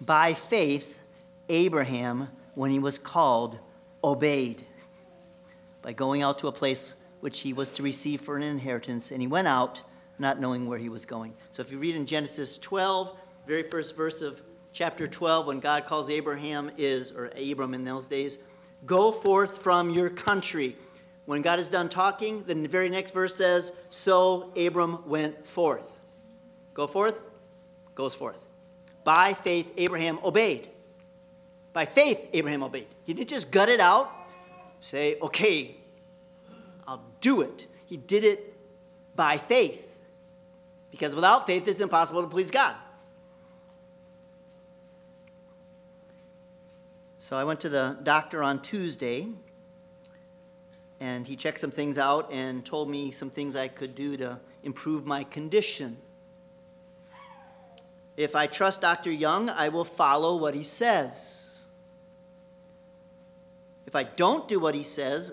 By 0.00 0.32
faith, 0.34 1.00
Abraham, 1.48 2.28
when 2.54 2.70
he 2.70 2.78
was 2.78 2.98
called, 2.98 3.58
obeyed 4.02 4.64
by 5.82 5.92
going 5.92 6.22
out 6.22 6.38
to 6.38 6.48
a 6.48 6.52
place 6.52 6.94
which 7.20 7.40
he 7.40 7.52
was 7.52 7.70
to 7.72 7.82
receive 7.82 8.22
for 8.22 8.36
an 8.36 8.42
inheritance, 8.42 9.12
and 9.12 9.20
he 9.20 9.28
went 9.28 9.46
out 9.46 9.82
not 10.18 10.40
knowing 10.40 10.66
where 10.66 10.78
he 10.78 10.88
was 10.88 11.04
going. 11.04 11.34
So 11.50 11.60
if 11.60 11.70
you 11.70 11.78
read 11.78 11.94
in 11.94 12.06
Genesis 12.06 12.58
12, 12.58 13.14
very 13.46 13.62
first 13.62 13.94
verse 13.96 14.22
of 14.22 14.42
chapter 14.72 15.06
12, 15.06 15.46
when 15.46 15.60
God 15.60 15.86
calls 15.86 16.10
Abraham 16.10 16.70
is, 16.76 17.10
or 17.12 17.30
Abram 17.36 17.74
in 17.74 17.84
those 17.84 18.08
days, 18.08 18.38
go 18.86 19.12
forth 19.12 19.58
from 19.62 19.90
your 19.90 20.10
country. 20.10 20.76
When 21.26 21.42
God 21.42 21.58
is 21.58 21.68
done 21.68 21.88
talking, 21.88 22.44
the 22.44 22.54
very 22.66 22.88
next 22.88 23.12
verse 23.12 23.34
says, 23.34 23.72
So 23.88 24.52
Abram 24.56 25.08
went 25.08 25.46
forth. 25.46 26.00
Go 26.74 26.86
forth, 26.86 27.20
goes 27.94 28.14
forth. 28.14 28.46
By 29.04 29.34
faith, 29.34 29.72
Abraham 29.76 30.18
obeyed. 30.24 30.68
By 31.72 31.84
faith, 31.84 32.28
Abraham 32.32 32.62
obeyed. 32.62 32.88
He 33.04 33.14
didn't 33.14 33.30
just 33.30 33.50
gut 33.50 33.68
it 33.68 33.80
out, 33.80 34.10
say, 34.80 35.16
okay, 35.22 35.76
I'll 36.86 37.04
do 37.20 37.42
it. 37.42 37.66
He 37.86 37.96
did 37.96 38.24
it 38.24 38.54
by 39.14 39.36
faith. 39.36 40.02
Because 40.90 41.14
without 41.14 41.46
faith, 41.46 41.68
it's 41.68 41.80
impossible 41.80 42.22
to 42.22 42.28
please 42.28 42.50
God. 42.50 42.74
So 47.30 47.36
I 47.36 47.44
went 47.44 47.60
to 47.60 47.68
the 47.68 47.96
doctor 48.02 48.42
on 48.42 48.60
Tuesday, 48.60 49.28
and 50.98 51.28
he 51.28 51.36
checked 51.36 51.60
some 51.60 51.70
things 51.70 51.96
out 51.96 52.28
and 52.32 52.66
told 52.66 52.90
me 52.90 53.12
some 53.12 53.30
things 53.30 53.54
I 53.54 53.68
could 53.68 53.94
do 53.94 54.16
to 54.16 54.40
improve 54.64 55.06
my 55.06 55.22
condition. 55.22 55.96
If 58.16 58.34
I 58.34 58.48
trust 58.48 58.80
Dr. 58.80 59.12
Young, 59.12 59.48
I 59.48 59.68
will 59.68 59.84
follow 59.84 60.38
what 60.38 60.56
he 60.56 60.64
says. 60.64 61.68
If 63.86 63.94
I 63.94 64.02
don't 64.02 64.48
do 64.48 64.58
what 64.58 64.74
he 64.74 64.82
says, 64.82 65.32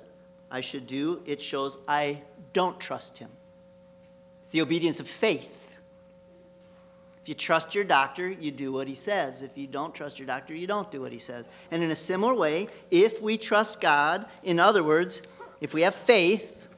I 0.52 0.62
should 0.62 0.86
do, 0.86 1.24
it 1.26 1.42
shows 1.42 1.80
I 1.88 2.22
don't 2.54 2.80
trust 2.80 3.18
him. 3.18 3.32
It's 4.42 4.52
the 4.52 4.62
obedience 4.62 5.00
of 5.00 5.08
faith. 5.08 5.67
If 7.28 7.32
you 7.32 7.36
trust 7.36 7.76
your 7.76 7.84
doctor, 7.84 8.30
you 8.30 8.52
do 8.52 8.72
what 8.72 8.88
he 8.88 8.96
says. 8.96 9.42
If 9.42 9.58
you 9.58 9.68
don't 9.68 9.94
trust 9.94 10.18
your 10.18 10.26
doctor, 10.26 10.56
you 10.56 10.66
don't 10.66 10.90
do 10.90 11.02
what 11.02 11.12
he 11.12 11.20
says. 11.20 11.50
And 11.72 11.84
in 11.84 11.92
a 11.92 11.96
similar 11.96 12.34
way, 12.34 12.70
if 12.90 13.22
we 13.22 13.38
trust 13.38 13.82
God, 13.82 14.26
in 14.44 14.62
other 14.62 14.82
words, 14.82 15.22
if 15.60 15.74
we 15.74 15.82
have 15.82 15.94
faith, 15.94 16.70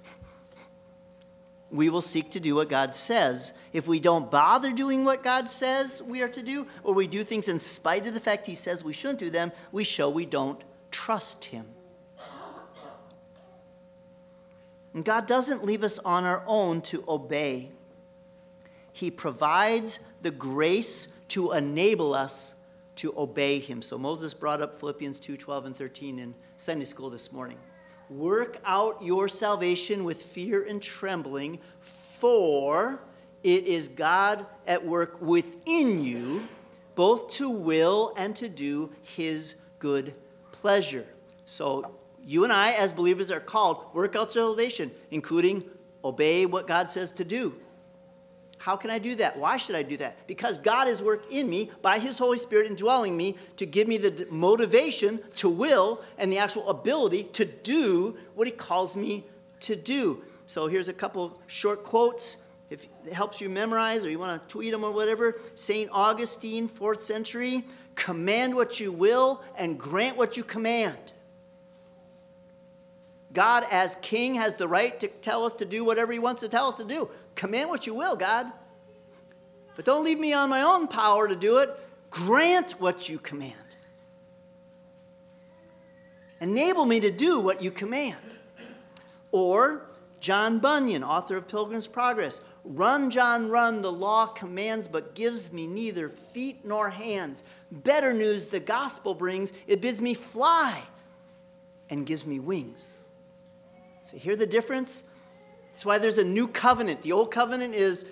we 1.69 1.87
will 1.87 2.01
seek 2.01 2.31
to 2.31 2.39
do 2.39 2.55
what 2.55 2.67
God 2.67 2.95
says. 2.95 3.53
If 3.73 3.87
we 3.87 3.99
don't 3.99 4.31
bother 4.31 4.71
doing 4.71 5.05
what 5.05 5.21
God 5.21 5.51
says 5.51 6.01
we 6.01 6.23
are 6.23 6.29
to 6.29 6.41
do, 6.41 6.65
or 6.83 6.95
we 6.95 7.05
do 7.05 7.23
things 7.23 7.47
in 7.47 7.59
spite 7.59 8.07
of 8.07 8.15
the 8.15 8.19
fact 8.19 8.47
He 8.47 8.55
says 8.55 8.83
we 8.83 8.91
shouldn't 8.91 9.19
do 9.19 9.29
them, 9.29 9.51
we 9.71 9.83
show 9.83 10.09
we 10.09 10.25
don't 10.25 10.59
trust 10.89 11.45
Him. 11.45 11.67
And 14.95 15.05
God 15.05 15.27
doesn't 15.27 15.63
leave 15.63 15.83
us 15.83 15.99
on 15.99 16.25
our 16.25 16.41
own 16.47 16.81
to 16.81 17.03
obey. 17.07 17.69
He 18.91 19.11
provides 19.11 19.99
the 20.21 20.31
grace 20.31 21.07
to 21.29 21.51
enable 21.51 22.13
us 22.13 22.55
to 22.97 23.13
obey 23.17 23.59
him. 23.59 23.81
So 23.81 23.97
Moses 23.97 24.33
brought 24.33 24.61
up 24.61 24.77
Philippians 24.79 25.19
2 25.19 25.37
12 25.37 25.65
and 25.67 25.75
13 25.75 26.19
in 26.19 26.35
Sunday 26.57 26.85
school 26.85 27.09
this 27.09 27.31
morning. 27.31 27.57
Work 28.09 28.59
out 28.65 29.01
your 29.01 29.27
salvation 29.27 30.03
with 30.03 30.21
fear 30.21 30.65
and 30.67 30.81
trembling, 30.81 31.59
for 31.79 32.99
it 33.43 33.65
is 33.65 33.87
God 33.87 34.45
at 34.67 34.85
work 34.85 35.21
within 35.21 36.03
you, 36.03 36.47
both 36.95 37.29
to 37.31 37.49
will 37.49 38.13
and 38.17 38.35
to 38.35 38.49
do 38.49 38.91
his 39.01 39.55
good 39.77 40.13
pleasure. 40.51 41.05
So 41.45 41.95
you 42.21 42.43
and 42.43 42.51
I, 42.51 42.71
as 42.73 42.91
believers, 42.91 43.31
are 43.31 43.39
called 43.39 43.85
work 43.93 44.15
out 44.15 44.31
salvation, 44.31 44.91
including 45.11 45.63
obey 46.03 46.45
what 46.45 46.67
God 46.67 46.91
says 46.91 47.13
to 47.13 47.23
do. 47.23 47.55
How 48.59 48.75
can 48.75 48.91
I 48.91 48.99
do 48.99 49.15
that? 49.15 49.37
Why 49.37 49.55
should 49.55 49.77
I 49.77 49.83
do 49.83 49.95
that? 49.97 50.27
Because 50.27 50.57
God 50.57 50.87
has 50.87 51.01
worked 51.01 51.31
in 51.31 51.49
me 51.49 51.71
by 51.81 51.97
His 51.97 52.17
Holy 52.17 52.37
Spirit 52.37 52.67
indwelling 52.67 53.15
me 53.15 53.37
to 53.55 53.65
give 53.65 53.87
me 53.87 53.97
the 53.97 54.27
motivation 54.29 55.21
to 55.35 55.49
will 55.49 56.03
and 56.17 56.29
the 56.31 56.37
actual 56.37 56.67
ability 56.69 57.23
to 57.23 57.45
do 57.45 58.17
what 58.35 58.47
He 58.47 58.51
calls 58.51 58.97
me 58.97 59.25
to 59.61 59.77
do. 59.77 60.23
So 60.45 60.67
here's 60.67 60.89
a 60.89 60.93
couple 60.93 61.41
short 61.47 61.85
quotes. 61.85 62.37
If 62.69 62.85
it 63.05 63.13
helps 63.13 63.39
you 63.39 63.49
memorize 63.49 64.03
or 64.03 64.09
you 64.09 64.19
want 64.19 64.41
to 64.41 64.51
tweet 64.51 64.71
them 64.73 64.83
or 64.83 64.91
whatever, 64.91 65.39
St. 65.55 65.89
Augustine, 65.93 66.67
fourth 66.67 67.01
century, 67.01 67.65
command 67.95 68.53
what 68.53 68.77
you 68.77 68.91
will 68.91 69.41
and 69.57 69.79
grant 69.79 70.17
what 70.17 70.35
you 70.35 70.43
command. 70.43 71.13
God, 73.39 73.65
as 73.71 73.95
king, 74.01 74.35
has 74.35 74.55
the 74.55 74.67
right 74.67 74.99
to 74.99 75.07
tell 75.07 75.45
us 75.45 75.53
to 75.53 75.65
do 75.65 75.85
whatever 75.85 76.11
he 76.11 76.19
wants 76.19 76.41
to 76.41 76.49
tell 76.49 76.67
us 76.67 76.75
to 76.75 76.83
do. 76.83 77.09
Command 77.35 77.69
what 77.69 77.87
you 77.87 77.93
will, 77.93 78.17
God. 78.17 78.47
But 79.77 79.85
don't 79.85 80.03
leave 80.03 80.19
me 80.19 80.33
on 80.33 80.49
my 80.49 80.61
own 80.61 80.89
power 80.89 81.25
to 81.25 81.37
do 81.37 81.59
it. 81.59 81.69
Grant 82.09 82.71
what 82.81 83.07
you 83.07 83.17
command. 83.17 83.77
Enable 86.41 86.85
me 86.85 86.99
to 86.99 87.11
do 87.11 87.39
what 87.39 87.63
you 87.63 87.71
command. 87.71 88.17
Or 89.31 89.85
John 90.19 90.59
Bunyan, 90.59 91.01
author 91.01 91.37
of 91.37 91.47
Pilgrim's 91.47 91.87
Progress. 91.87 92.41
Run, 92.65 93.09
John, 93.09 93.47
run, 93.47 93.81
the 93.81 93.89
law 93.89 94.25
commands, 94.25 94.89
but 94.89 95.15
gives 95.15 95.53
me 95.53 95.65
neither 95.65 96.09
feet 96.09 96.65
nor 96.65 96.89
hands. 96.89 97.45
Better 97.71 98.13
news 98.13 98.47
the 98.47 98.59
gospel 98.59 99.13
brings, 99.13 99.53
it 99.65 99.79
bids 99.79 100.01
me 100.01 100.13
fly 100.13 100.83
and 101.89 102.05
gives 102.05 102.25
me 102.25 102.41
wings. 102.41 102.98
So, 104.09 104.17
hear 104.17 104.35
the 104.35 104.47
difference? 104.47 105.03
That's 105.67 105.85
why 105.85 105.99
there's 105.99 106.17
a 106.17 106.23
new 106.23 106.47
covenant. 106.47 107.03
The 107.03 107.11
old 107.11 107.29
covenant 107.29 107.75
is 107.75 108.07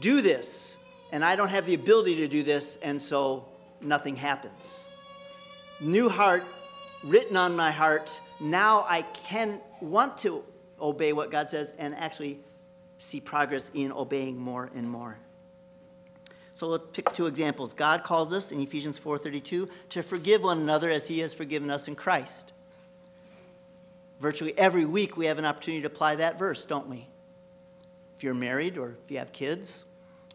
do 0.00 0.22
this, 0.22 0.78
and 1.12 1.22
I 1.22 1.36
don't 1.36 1.50
have 1.50 1.66
the 1.66 1.74
ability 1.74 2.16
to 2.16 2.28
do 2.28 2.42
this, 2.42 2.76
and 2.76 3.00
so 3.00 3.44
nothing 3.82 4.16
happens. 4.16 4.90
New 5.78 6.08
heart 6.08 6.44
written 7.04 7.36
on 7.36 7.54
my 7.54 7.70
heart. 7.70 8.22
Now 8.40 8.86
I 8.88 9.02
can 9.02 9.60
want 9.82 10.16
to 10.18 10.42
obey 10.80 11.12
what 11.12 11.30
God 11.30 11.50
says 11.50 11.74
and 11.78 11.94
actually 11.96 12.38
see 12.96 13.20
progress 13.20 13.70
in 13.74 13.92
obeying 13.92 14.38
more 14.38 14.70
and 14.74 14.88
more. 14.88 15.18
So 16.54 16.68
let's 16.68 16.84
pick 16.94 17.12
two 17.12 17.26
examples. 17.26 17.74
God 17.74 18.04
calls 18.04 18.32
us 18.32 18.52
in 18.52 18.60
Ephesians 18.62 18.98
4:32 18.98 19.68
to 19.90 20.02
forgive 20.02 20.44
one 20.44 20.60
another 20.60 20.88
as 20.88 21.08
he 21.08 21.18
has 21.18 21.34
forgiven 21.34 21.70
us 21.70 21.88
in 21.88 21.94
Christ. 21.94 22.54
Virtually 24.20 24.56
every 24.58 24.84
week, 24.84 25.16
we 25.16 25.26
have 25.26 25.38
an 25.38 25.46
opportunity 25.46 25.80
to 25.80 25.86
apply 25.86 26.16
that 26.16 26.38
verse, 26.38 26.66
don't 26.66 26.88
we? 26.88 27.06
If 28.16 28.22
you're 28.22 28.34
married 28.34 28.76
or 28.76 28.96
if 29.02 29.10
you 29.10 29.18
have 29.18 29.32
kids, 29.32 29.84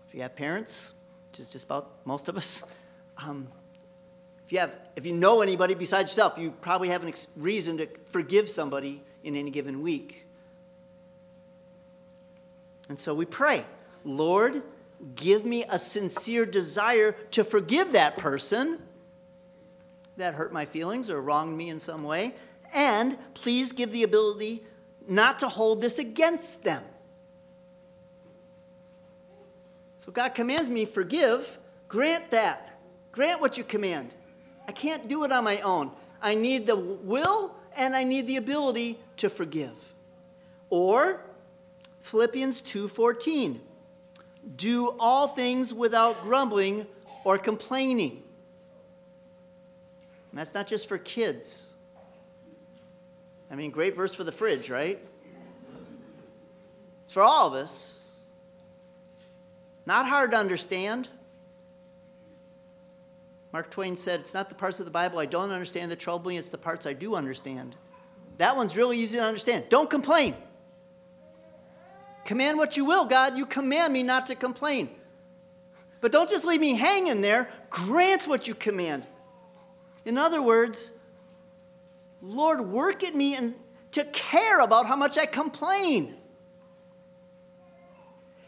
if 0.07 0.15
you 0.15 0.23
have 0.23 0.35
parents, 0.35 0.91
which 1.29 1.39
is 1.39 1.51
just 1.51 1.65
about 1.65 1.91
most 2.03 2.27
of 2.27 2.35
us, 2.35 2.63
um, 3.23 3.47
if 4.45 4.51
you 4.51 4.59
have, 4.59 4.75
if 4.95 5.05
you 5.05 5.13
know 5.13 5.41
anybody 5.41 5.75
besides 5.75 6.11
yourself, 6.11 6.37
you 6.39 6.51
probably 6.61 6.89
have 6.89 7.05
a 7.05 7.07
ex- 7.07 7.27
reason 7.35 7.77
to 7.77 7.87
forgive 8.07 8.49
somebody 8.49 9.03
in 9.23 9.35
any 9.35 9.51
given 9.51 9.81
week. 9.81 10.25
And 12.89 12.99
so 12.99 13.13
we 13.13 13.25
pray, 13.25 13.65
Lord, 14.03 14.63
give 15.15 15.45
me 15.45 15.63
a 15.69 15.77
sincere 15.77 16.45
desire 16.45 17.13
to 17.31 17.43
forgive 17.43 17.91
that 17.91 18.17
person 18.17 18.79
that 20.17 20.33
hurt 20.33 20.53
my 20.53 20.65
feelings 20.65 21.09
or 21.09 21.21
wronged 21.21 21.55
me 21.55 21.69
in 21.69 21.79
some 21.79 22.03
way 22.03 22.33
and 22.75 23.17
please 23.33 23.71
give 23.71 23.91
the 23.91 24.03
ability 24.03 24.63
not 25.07 25.39
to 25.39 25.47
hold 25.47 25.81
this 25.81 25.97
against 25.97 26.63
them. 26.63 26.83
So 30.05 30.11
God 30.11 30.35
commands 30.35 30.69
me, 30.69 30.85
forgive, 30.85 31.57
grant 31.87 32.29
that. 32.31 32.77
Grant 33.11 33.39
what 33.39 33.57
you 33.57 33.63
command. 33.63 34.13
I 34.67 34.73
can't 34.73 35.07
do 35.07 35.23
it 35.23 35.31
on 35.31 35.43
my 35.43 35.61
own. 35.61 35.89
I 36.21 36.35
need 36.35 36.67
the 36.67 36.75
will 36.75 37.55
and 37.77 37.95
I 37.95 38.03
need 38.03 38.27
the 38.27 38.35
ability 38.35 38.99
to 39.17 39.29
forgive. 39.29 39.93
Or 40.69 41.21
Philippians 42.01 42.61
2:14. 42.61 43.61
Do 44.55 44.95
all 44.99 45.27
things 45.27 45.73
without 45.73 46.21
grumbling 46.21 46.87
or 47.23 47.37
complaining. 47.37 48.21
And 50.31 50.39
that's 50.39 50.53
not 50.53 50.67
just 50.67 50.87
for 50.87 50.97
kids. 50.97 51.74
I 53.49 53.55
mean, 53.55 53.71
great 53.71 53.95
verse 53.95 54.13
for 54.13 54.23
the 54.23 54.31
fridge, 54.31 54.69
right? 54.69 54.99
It's 57.05 57.13
for 57.13 57.21
all 57.21 57.47
of 57.47 57.53
us. 57.53 58.11
Not 59.85 60.07
hard 60.07 60.31
to 60.31 60.37
understand. 60.37 61.09
Mark 63.53 63.69
Twain 63.69 63.95
said, 63.95 64.19
It's 64.19 64.33
not 64.33 64.49
the 64.49 64.55
parts 64.55 64.79
of 64.79 64.85
the 64.85 64.91
Bible 64.91 65.19
I 65.19 65.25
don't 65.25 65.51
understand 65.51 65.91
that 65.91 65.99
trouble 65.99 66.29
me, 66.29 66.37
it's 66.37 66.49
the 66.49 66.57
parts 66.57 66.85
I 66.85 66.93
do 66.93 67.15
understand. 67.15 67.75
That 68.37 68.57
one's 68.57 68.75
really 68.75 68.97
easy 68.97 69.17
to 69.17 69.23
understand. 69.23 69.65
Don't 69.69 69.89
complain. 69.89 70.35
Command 72.25 72.57
what 72.57 72.75
you 72.75 72.83
will, 72.83 73.05
God. 73.05 73.37
You 73.37 73.45
command 73.45 73.93
me 73.93 74.03
not 74.03 74.27
to 74.27 74.35
complain. 74.35 74.89
But 76.01 76.11
don't 76.11 76.29
just 76.29 76.43
leave 76.43 76.59
me 76.59 76.75
hanging 76.75 77.21
there. 77.21 77.49
Grant 77.69 78.27
what 78.27 78.47
you 78.47 78.55
command. 78.55 79.07
In 80.03 80.17
other 80.17 80.41
words, 80.41 80.91
Lord, 82.25 82.61
work 82.61 83.03
at 83.03 83.13
me 83.13 83.35
and 83.35 83.53
to 83.91 84.03
care 84.05 84.59
about 84.59 84.87
how 84.87 84.95
much 84.95 85.17
I 85.17 85.25
complain. 85.25 86.15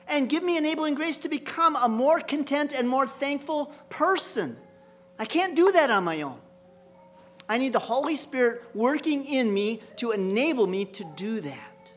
And 0.07 0.27
give 0.27 0.41
me 0.41 0.57
enabling 0.57 0.95
grace 0.95 1.17
to 1.17 1.29
become 1.29 1.75
a 1.75 1.87
more 1.87 2.19
content 2.19 2.73
and 2.73 2.89
more 2.89 3.05
thankful 3.05 3.67
person. 3.89 4.57
I 5.19 5.25
can't 5.25 5.55
do 5.55 5.71
that 5.71 5.91
on 5.91 6.03
my 6.03 6.21
own. 6.21 6.39
I 7.47 7.57
need 7.57 7.71
the 7.71 7.79
Holy 7.79 8.15
Spirit 8.15 8.63
working 8.73 9.25
in 9.25 9.53
me 9.53 9.81
to 9.97 10.11
enable 10.11 10.65
me 10.67 10.85
to 10.85 11.03
do 11.15 11.39
that. 11.41 11.91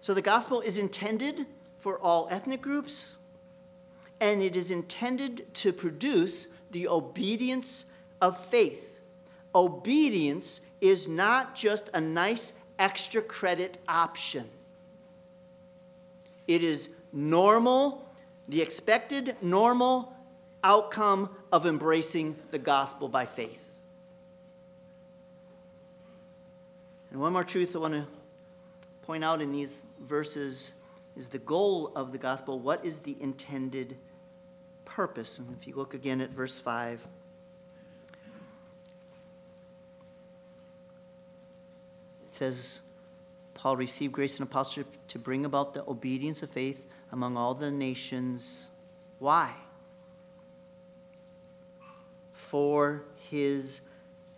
So 0.00 0.12
the 0.12 0.22
gospel 0.22 0.60
is 0.60 0.76
intended 0.76 1.46
for 1.78 1.98
all 1.98 2.28
ethnic 2.30 2.60
groups, 2.60 3.18
and 4.20 4.42
it 4.42 4.54
is 4.54 4.70
intended 4.70 5.52
to 5.54 5.72
produce 5.72 6.48
the 6.74 6.88
obedience 6.88 7.86
of 8.20 8.38
faith. 8.38 9.00
Obedience 9.54 10.60
is 10.82 11.08
not 11.08 11.54
just 11.54 11.88
a 11.94 12.00
nice 12.00 12.52
extra 12.78 13.22
credit 13.22 13.78
option, 13.88 14.46
it 16.46 16.62
is 16.62 16.90
normal, 17.12 18.06
the 18.48 18.60
expected 18.60 19.36
normal 19.40 20.14
outcome 20.62 21.30
of 21.52 21.64
embracing 21.64 22.36
the 22.50 22.58
gospel 22.58 23.08
by 23.08 23.24
faith. 23.24 23.80
And 27.10 27.20
one 27.20 27.32
more 27.32 27.44
truth 27.44 27.76
I 27.76 27.78
want 27.78 27.94
to 27.94 28.06
point 29.02 29.22
out 29.22 29.40
in 29.40 29.52
these 29.52 29.86
verses 30.00 30.74
is 31.16 31.28
the 31.28 31.38
goal 31.38 31.92
of 31.94 32.10
the 32.10 32.18
gospel. 32.18 32.58
What 32.58 32.84
is 32.84 32.98
the 32.98 33.16
intended 33.20 33.96
purpose. 34.94 35.40
And 35.40 35.50
if 35.60 35.66
you 35.66 35.74
look 35.74 35.92
again 35.92 36.20
at 36.20 36.30
verse 36.30 36.56
5, 36.56 37.04
it 42.28 42.34
says, 42.34 42.80
Paul 43.54 43.76
received 43.76 44.12
grace 44.12 44.38
and 44.38 44.48
apostleship 44.48 44.86
to 45.08 45.18
bring 45.18 45.44
about 45.44 45.74
the 45.74 45.82
obedience 45.88 46.44
of 46.44 46.50
faith 46.50 46.86
among 47.10 47.36
all 47.36 47.54
the 47.54 47.72
nations. 47.72 48.70
Why? 49.18 49.54
For 52.32 53.02
his 53.30 53.80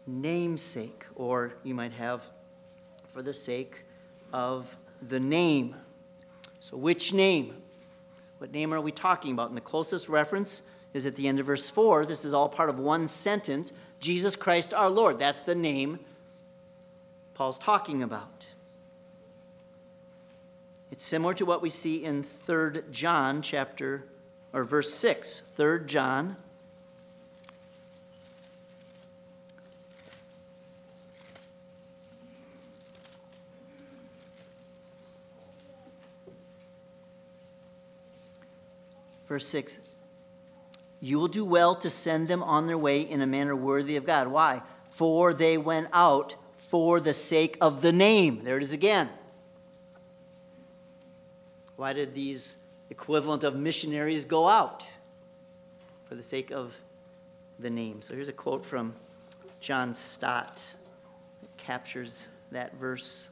namesake, 0.06 1.04
or 1.16 1.52
you 1.64 1.74
might 1.74 1.92
have 1.92 2.30
for 3.08 3.20
the 3.20 3.34
sake 3.34 3.82
of 4.32 4.74
the 5.02 5.20
name. 5.20 5.76
So, 6.60 6.78
which 6.78 7.12
name? 7.12 7.62
What 8.38 8.52
name 8.52 8.72
are 8.74 8.80
we 8.80 8.92
talking 8.92 9.32
about? 9.32 9.48
And 9.48 9.56
the 9.56 9.62
closest 9.62 10.08
reference 10.08 10.62
is 10.92 11.06
at 11.06 11.14
the 11.14 11.28
end 11.28 11.40
of 11.40 11.46
verse 11.46 11.68
4. 11.68 12.06
This 12.06 12.24
is 12.24 12.32
all 12.32 12.48
part 12.48 12.70
of 12.70 12.78
one 12.78 13.06
sentence 13.06 13.72
Jesus 14.00 14.36
Christ 14.36 14.74
our 14.74 14.90
Lord. 14.90 15.18
That's 15.18 15.42
the 15.42 15.54
name 15.54 16.00
Paul's 17.34 17.58
talking 17.58 18.02
about. 18.02 18.46
It's 20.90 21.04
similar 21.04 21.34
to 21.34 21.44
what 21.44 21.62
we 21.62 21.70
see 21.70 22.04
in 22.04 22.22
3 22.22 22.82
John 22.90 23.42
chapter 23.42 24.04
or 24.52 24.64
verse 24.64 24.92
6. 24.94 25.40
3 25.54 25.86
John 25.86 26.36
Verse 39.28 39.46
6 39.46 39.78
You 41.00 41.18
will 41.18 41.28
do 41.28 41.44
well 41.44 41.74
to 41.76 41.90
send 41.90 42.28
them 42.28 42.42
on 42.42 42.66
their 42.66 42.78
way 42.78 43.00
in 43.00 43.20
a 43.20 43.26
manner 43.26 43.56
worthy 43.56 43.96
of 43.96 44.06
God. 44.06 44.28
Why? 44.28 44.62
For 44.90 45.34
they 45.34 45.58
went 45.58 45.88
out 45.92 46.36
for 46.56 47.00
the 47.00 47.14
sake 47.14 47.56
of 47.60 47.82
the 47.82 47.92
name. 47.92 48.40
There 48.42 48.56
it 48.56 48.62
is 48.62 48.72
again. 48.72 49.10
Why 51.76 51.92
did 51.92 52.14
these 52.14 52.56
equivalent 52.90 53.44
of 53.44 53.54
missionaries 53.54 54.24
go 54.24 54.48
out? 54.48 54.98
For 56.04 56.14
the 56.14 56.22
sake 56.22 56.50
of 56.50 56.78
the 57.58 57.70
name. 57.70 58.00
So 58.00 58.14
here's 58.14 58.28
a 58.28 58.32
quote 58.32 58.64
from 58.64 58.94
John 59.60 59.92
Stott 59.92 60.76
that 61.42 61.56
captures 61.56 62.28
that 62.50 62.74
verse 62.76 63.30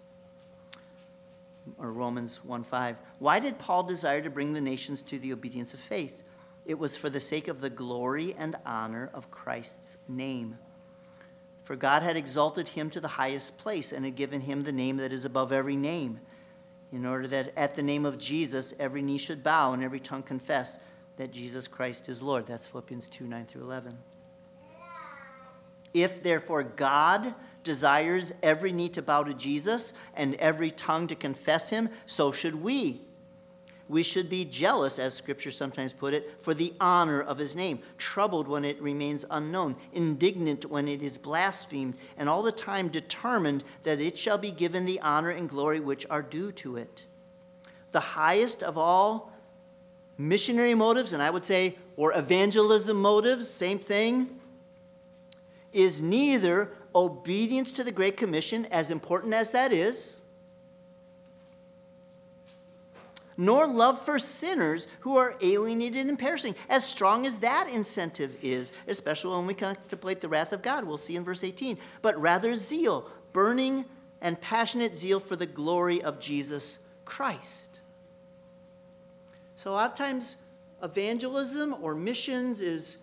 or 1.79 1.93
Romans 1.93 2.41
1:5. 2.45 2.97
Why 3.19 3.41
did 3.41 3.59
Paul 3.59 3.83
desire 3.83 4.23
to 4.23 4.31
bring 4.31 4.53
the 4.53 4.61
nations 4.61 5.03
to 5.03 5.19
the 5.19 5.33
obedience 5.33 5.75
of 5.75 5.81
faith? 5.81 6.23
It 6.65 6.79
was 6.79 6.97
for 6.97 7.11
the 7.11 7.21
sake 7.21 7.49
of 7.49 7.61
the 7.61 7.71
glory 7.71 8.35
and 8.35 8.57
honor 8.65 9.11
of 9.13 9.31
Christ's 9.31 9.99
name. 10.09 10.59
For 11.63 11.77
God 11.77 12.03
had 12.03 12.17
exalted 12.17 12.69
him 12.69 12.91
to 12.91 13.01
the 13.01 13.09
highest 13.09 13.57
place 13.57 13.93
and 13.93 14.05
had 14.05 14.17
given 14.17 14.43
him 14.43 14.63
the 14.63 14.73
name 14.73 14.99
that 14.99 15.13
is 15.13 15.25
above 15.25 15.53
every 15.53 15.77
name, 15.77 16.21
in 16.93 17.07
order 17.07 17.27
that 17.29 17.53
at 17.57 17.75
the 17.75 17.83
name 17.83 18.05
of 18.05 18.19
Jesus 18.19 18.75
every 18.79 19.03
knee 19.03 19.19
should 19.19 19.43
bow 19.43 19.73
and 19.73 19.83
every 19.83 20.01
tongue 20.01 20.23
confess 20.23 20.79
that 21.17 21.33
Jesus 21.33 21.69
Christ 21.69 22.09
is 22.09 22.23
Lord. 22.23 22.47
That's 22.47 22.67
Philippians 22.67 23.09
2 23.09 23.27
9 23.27 23.47
through 23.47 23.63
11. 23.63 23.99
If 25.93 26.23
therefore 26.23 26.63
God 26.65 27.35
desires 27.65 28.33
every 28.43 28.71
knee 28.71 28.89
to 28.91 29.03
bow 29.03 29.25
to 29.25 29.35
Jesus 29.35 29.95
and 30.15 30.35
every 30.37 30.71
tongue 30.71 31.07
to 31.09 31.15
confess 31.15 31.71
him, 31.71 31.89
so 32.07 32.31
should 32.31 32.57
we. 32.57 33.01
We 33.87 34.03
should 34.03 34.31
be 34.31 34.47
jealous, 34.47 34.99
as 34.99 35.13
scripture 35.13 35.51
sometimes 35.51 35.93
put 35.93 36.15
it, 36.15 36.41
for 36.41 36.55
the 36.55 36.73
honor 36.81 37.21
of 37.21 37.37
his 37.37 37.55
name, 37.55 37.81
troubled 37.99 38.49
when 38.49 38.65
it 38.65 38.81
remains 38.81 39.27
unknown, 39.31 39.77
indignant 39.93 40.71
when 40.71 40.89
it 40.89 41.03
is 41.03 41.19
blasphemed, 41.19 41.95
and 42.17 42.29
all 42.29 42.43
the 42.43 42.53
time 42.53 42.89
determined 42.89 43.63
that 43.83 44.01
it 44.01 44.17
shall 44.17 44.39
be 44.39 44.51
given 44.51 44.87
the 44.87 45.01
honor 45.01 45.31
and 45.31 45.51
glory 45.51 45.81
which 45.81 46.07
are 46.09 46.23
due 46.23 46.51
to 46.53 46.77
it. 46.77 47.05
The 47.91 48.01
highest 48.01 48.63
of 48.63 48.79
all 48.79 49.33
missionary 50.17 50.75
motives, 50.75 51.13
and 51.13 51.23
I 51.23 51.29
would 51.29 51.45
say, 51.45 51.77
or 51.97 52.17
evangelism 52.17 52.97
motives, 52.97 53.51
same 53.51 53.79
thing, 53.79 54.41
is 55.75 56.01
neither 56.01 56.71
obedience 56.95 57.73
to 57.73 57.85
the 57.85 57.93
Great 57.93 58.17
Commission, 58.17 58.67
as 58.67 58.91
important 58.91 59.35
as 59.35 59.53
that 59.53 59.73
is, 59.73 60.23
nor 63.37 63.67
love 63.67 64.01
for 64.05 64.19
sinners 64.19 64.87
who 65.01 65.17
are 65.17 65.37
alienated 65.41 66.07
and 66.07 66.19
perishing, 66.19 66.55
as 66.69 66.87
strong 66.87 67.27
as 67.27 67.39
that 67.39 67.69
incentive 67.73 68.37
is, 68.43 68.73
especially 68.87 69.37
when 69.37 69.47
we 69.47 69.55
contemplate 69.55 70.21
the 70.21 70.29
wrath 70.29 70.53
of 70.53 70.63
God. 70.63 70.85
We'll 70.85 70.97
see 70.97 71.17
in 71.17 71.25
verse 71.25 71.43
18. 71.43 71.79
But 72.01 72.21
rather 72.21 72.55
zeal, 72.55 73.11
burning 73.33 73.87
and 74.21 74.41
passionate 74.41 74.95
zeal 74.95 75.21
for 75.21 75.37
the 75.37 75.47
glory 75.47 76.03
of 76.03 76.21
Jesus 76.21 76.79
Christ. 77.05 77.81
So, 79.57 79.71
a 79.71 79.73
lot 79.73 79.93
of 79.93 79.99
times, 79.99 80.39
evangelism 80.83 81.75
or 81.81 81.95
missions 81.95 82.61
is 82.61 82.99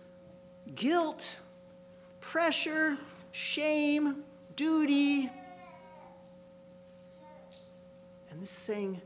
guilt, 0.74 1.40
pressure, 2.20 2.98
shame, 3.32 4.24
duty. 4.54 5.30
And 8.30 8.40
this 8.40 8.50
is 8.50 8.56
saying 8.56 9.02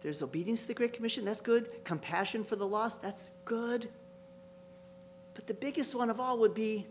there's 0.00 0.22
obedience 0.22 0.62
to 0.62 0.68
the 0.68 0.74
Great 0.74 0.92
Commission, 0.92 1.24
that's 1.24 1.40
good. 1.40 1.84
Compassion 1.84 2.42
for 2.42 2.56
the 2.56 2.66
lost, 2.66 3.00
that's 3.00 3.30
good. 3.44 3.88
But 5.34 5.46
the 5.46 5.54
biggest 5.54 5.94
one 5.94 6.10
of 6.10 6.18
all 6.18 6.38
would 6.40 6.54
be 6.54 6.86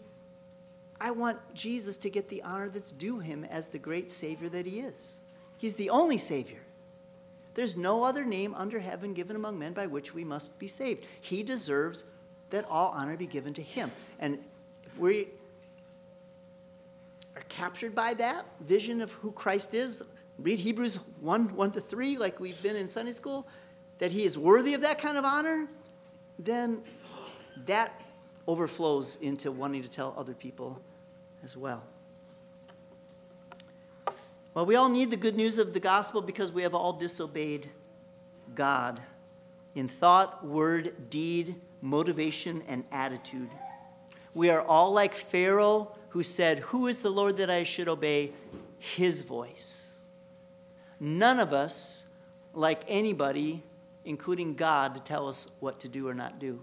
I 0.99 1.09
want 1.09 1.39
Jesus 1.55 1.97
to 1.97 2.11
get 2.11 2.29
the 2.29 2.43
honor 2.43 2.69
that's 2.69 2.91
due 2.91 3.19
him 3.19 3.43
as 3.45 3.69
the 3.69 3.79
great 3.79 4.11
Savior 4.11 4.49
that 4.49 4.67
he 4.67 4.81
is. 4.81 5.21
He's 5.57 5.75
the 5.75 5.89
only 5.89 6.19
Savior. 6.19 6.61
There's 7.55 7.75
no 7.75 8.03
other 8.03 8.23
name 8.23 8.53
under 8.55 8.79
heaven 8.79 9.13
given 9.13 9.35
among 9.35 9.57
men 9.57 9.73
by 9.73 9.87
which 9.87 10.13
we 10.13 10.23
must 10.23 10.57
be 10.59 10.67
saved. 10.67 11.05
He 11.19 11.41
deserves 11.41 12.05
that 12.51 12.65
all 12.69 12.93
honor 12.95 13.17
be 13.17 13.25
given 13.25 13.53
to 13.55 13.63
him. 13.63 13.91
And 14.19 14.43
if 14.83 14.97
we 14.97 15.27
are 17.35 17.43
captured 17.49 17.95
by 17.95 18.13
that 18.15 18.45
vision 18.61 19.01
of 19.01 19.13
who 19.13 19.31
Christ 19.31 19.73
is, 19.73 20.03
read 20.37 20.59
Hebrews 20.59 20.99
1 21.19 21.55
1 21.55 21.71
to 21.71 21.81
3, 21.81 22.17
like 22.17 22.39
we've 22.39 22.61
been 22.61 22.75
in 22.75 22.87
Sunday 22.87 23.13
school, 23.13 23.47
that 23.99 24.11
he 24.11 24.23
is 24.23 24.37
worthy 24.37 24.73
of 24.73 24.81
that 24.81 24.99
kind 24.99 25.17
of 25.17 25.25
honor, 25.25 25.67
then 26.39 26.81
that 27.65 28.01
overflows 28.47 29.17
into 29.17 29.51
wanting 29.51 29.83
to 29.83 29.89
tell 29.89 30.13
other 30.17 30.33
people 30.33 30.81
as 31.43 31.55
well. 31.55 31.83
Well, 34.53 34.65
we 34.65 34.75
all 34.75 34.89
need 34.89 35.11
the 35.11 35.17
good 35.17 35.37
news 35.37 35.57
of 35.57 35.73
the 35.73 35.79
gospel 35.79 36.21
because 36.21 36.51
we 36.51 36.63
have 36.63 36.75
all 36.75 36.93
disobeyed 36.93 37.69
God 38.53 38.99
in 39.75 39.87
thought, 39.87 40.45
word, 40.45 41.09
deed, 41.09 41.55
motivation, 41.81 42.61
and 42.67 42.83
attitude. 42.91 43.49
We 44.33 44.49
are 44.49 44.61
all 44.61 44.91
like 44.91 45.13
Pharaoh 45.13 45.95
who 46.11 46.23
said, 46.23 46.59
Who 46.59 46.87
is 46.87 47.01
the 47.01 47.09
Lord 47.09 47.37
that 47.37 47.49
I 47.49 47.63
should 47.63 47.87
obey 47.87 48.31
his 48.79 49.23
voice? 49.23 50.01
None 50.99 51.39
of 51.39 51.51
us, 51.51 52.07
like 52.53 52.83
anybody, 52.87 53.63
including 54.05 54.55
God, 54.55 54.93
to 54.95 55.01
tell 55.01 55.27
us 55.27 55.47
what 55.59 55.79
to 55.81 55.87
do 55.87 56.07
or 56.07 56.13
not 56.13 56.39
do. 56.39 56.61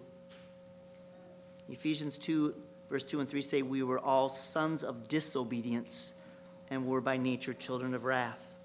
Ephesians 1.71 2.19
2, 2.19 2.55
verse 2.89 3.05
2 3.05 3.21
and 3.21 3.29
3 3.29 3.43
say, 3.43 3.63
We 3.63 3.83
were 3.83 3.99
all 3.99 4.29
sons 4.29 4.85
of 4.85 5.09
disobedience 5.09 6.15
and 6.71 6.87
were 6.87 7.01
by 7.01 7.17
nature 7.17 7.53
children 7.53 7.95
of 7.95 8.05
wrath. 8.05 8.59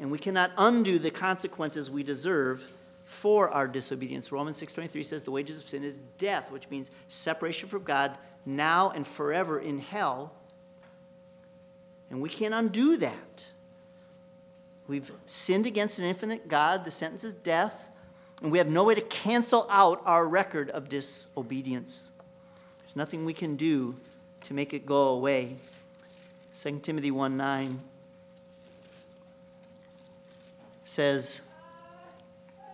And 0.00 0.10
we 0.10 0.18
cannot 0.18 0.52
undo 0.58 0.98
the 0.98 1.10
consequences 1.10 1.90
we 1.90 2.02
deserve 2.02 2.72
for 3.04 3.48
our 3.50 3.66
disobedience. 3.66 4.30
Romans 4.30 4.60
6:23 4.60 5.02
says 5.02 5.22
the 5.22 5.30
wages 5.30 5.62
of 5.62 5.68
sin 5.68 5.82
is 5.82 6.00
death, 6.18 6.52
which 6.52 6.68
means 6.68 6.90
separation 7.08 7.68
from 7.68 7.82
God 7.82 8.18
now 8.44 8.90
and 8.90 9.06
forever 9.06 9.58
in 9.58 9.78
hell. 9.78 10.32
And 12.10 12.20
we 12.20 12.28
can't 12.28 12.54
undo 12.54 12.96
that. 12.96 13.46
We've 14.86 15.10
sinned 15.26 15.66
against 15.66 15.98
an 15.98 16.06
infinite 16.06 16.48
God. 16.48 16.84
The 16.84 16.90
sentence 16.90 17.24
is 17.24 17.34
death. 17.34 17.90
And 18.42 18.50
we 18.50 18.58
have 18.58 18.68
no 18.68 18.84
way 18.84 18.94
to 18.94 19.00
cancel 19.02 19.66
out 19.68 20.00
our 20.06 20.26
record 20.26 20.70
of 20.70 20.88
disobedience. 20.88 22.12
There's 22.80 22.96
nothing 22.96 23.24
we 23.24 23.34
can 23.34 23.56
do 23.56 23.96
to 24.44 24.54
make 24.54 24.72
it 24.72 24.86
go 24.86 25.08
away. 25.08 25.56
2 26.58 26.80
Timothy 26.82 27.10
1 27.10 27.36
9 27.36 27.80
says, 30.84 31.42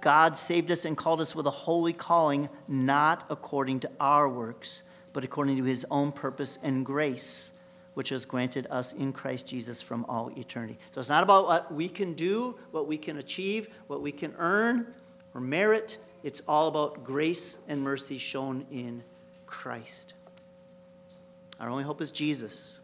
God 0.00 0.38
saved 0.38 0.70
us 0.70 0.85
and 0.85 0.96
called 0.96 1.20
us 1.20 1.35
with 1.35 1.46
a 1.46 1.50
holy 1.50 1.92
calling, 1.92 2.48
not 2.68 3.24
according 3.29 3.81
to 3.81 3.90
our 3.98 4.29
works 4.29 4.83
but 5.15 5.25
according 5.25 5.56
to 5.56 5.65
his 5.65 5.87
own 5.90 6.12
purpose 6.12 6.58
and 6.62 6.85
grace, 6.85 7.52
which 7.94 8.10
has 8.10 8.27
granted 8.27 8.67
us 8.69 8.92
in 8.92 9.12
Christ 9.12 9.48
Jesus 9.48 9.81
from 9.81 10.04
all 10.06 10.31
eternity. 10.37 10.77
So 10.90 11.00
it's 11.00 11.08
not 11.08 11.23
about 11.23 11.46
what 11.46 11.73
we 11.73 11.88
can 11.88 12.12
do, 12.12 12.58
what 12.73 12.87
we 12.87 12.98
can 12.98 13.17
achieve, 13.17 13.69
what 13.87 14.02
we 14.02 14.12
can 14.12 14.35
earn 14.37 14.92
or 15.33 15.40
merit. 15.40 15.98
It's 16.25 16.42
all 16.48 16.67
about 16.67 17.04
grace 17.04 17.62
and 17.69 17.81
mercy 17.81 18.19
shown 18.19 18.67
in 18.71 19.04
Christ. 19.46 20.15
Our 21.60 21.71
only 21.71 21.85
hope 21.85 22.00
is 22.00 22.10
Jesus. 22.10 22.81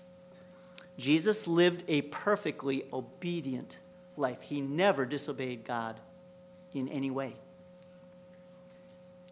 Jesus 0.97 1.49
lived 1.49 1.83
a 1.89 2.03
perfectly 2.03 2.85
obedient 2.93 3.81
life. 4.17 4.43
He 4.43 4.61
never 4.61 5.05
disobeyed 5.05 5.65
God 5.65 5.99
in 6.73 6.87
any 6.89 7.11
way. 7.11 7.35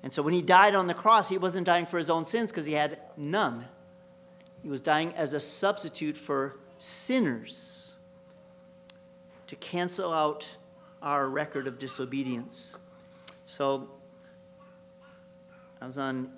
And 0.03 0.13
so 0.13 0.23
when 0.23 0.35
he 0.35 0.43
died 0.43 0.75
on 0.75 0.87
the 0.87 0.95
cross, 0.95 1.29
he 1.29 1.39
wasn't 1.39 1.67
dying 1.67 1.87
for 1.87 1.99
his 1.99 2.09
own 2.09 2.25
sins 2.25 2.51
because 2.51 2.67
he 2.67 2.75
had 2.75 2.99
none. 3.17 3.67
He 4.63 4.69
was 4.69 4.81
dying 4.81 5.13
as 5.15 5.35
a 5.35 5.41
substitute 5.41 6.17
for 6.17 6.57
sinners 6.79 7.97
to 9.47 9.57
cancel 9.57 10.13
out 10.13 10.57
our 11.03 11.29
record 11.29 11.67
of 11.67 11.79
disobedience. 11.79 12.79
So 13.45 13.91
I 15.81 15.87
was 15.87 15.99
on 15.99 16.33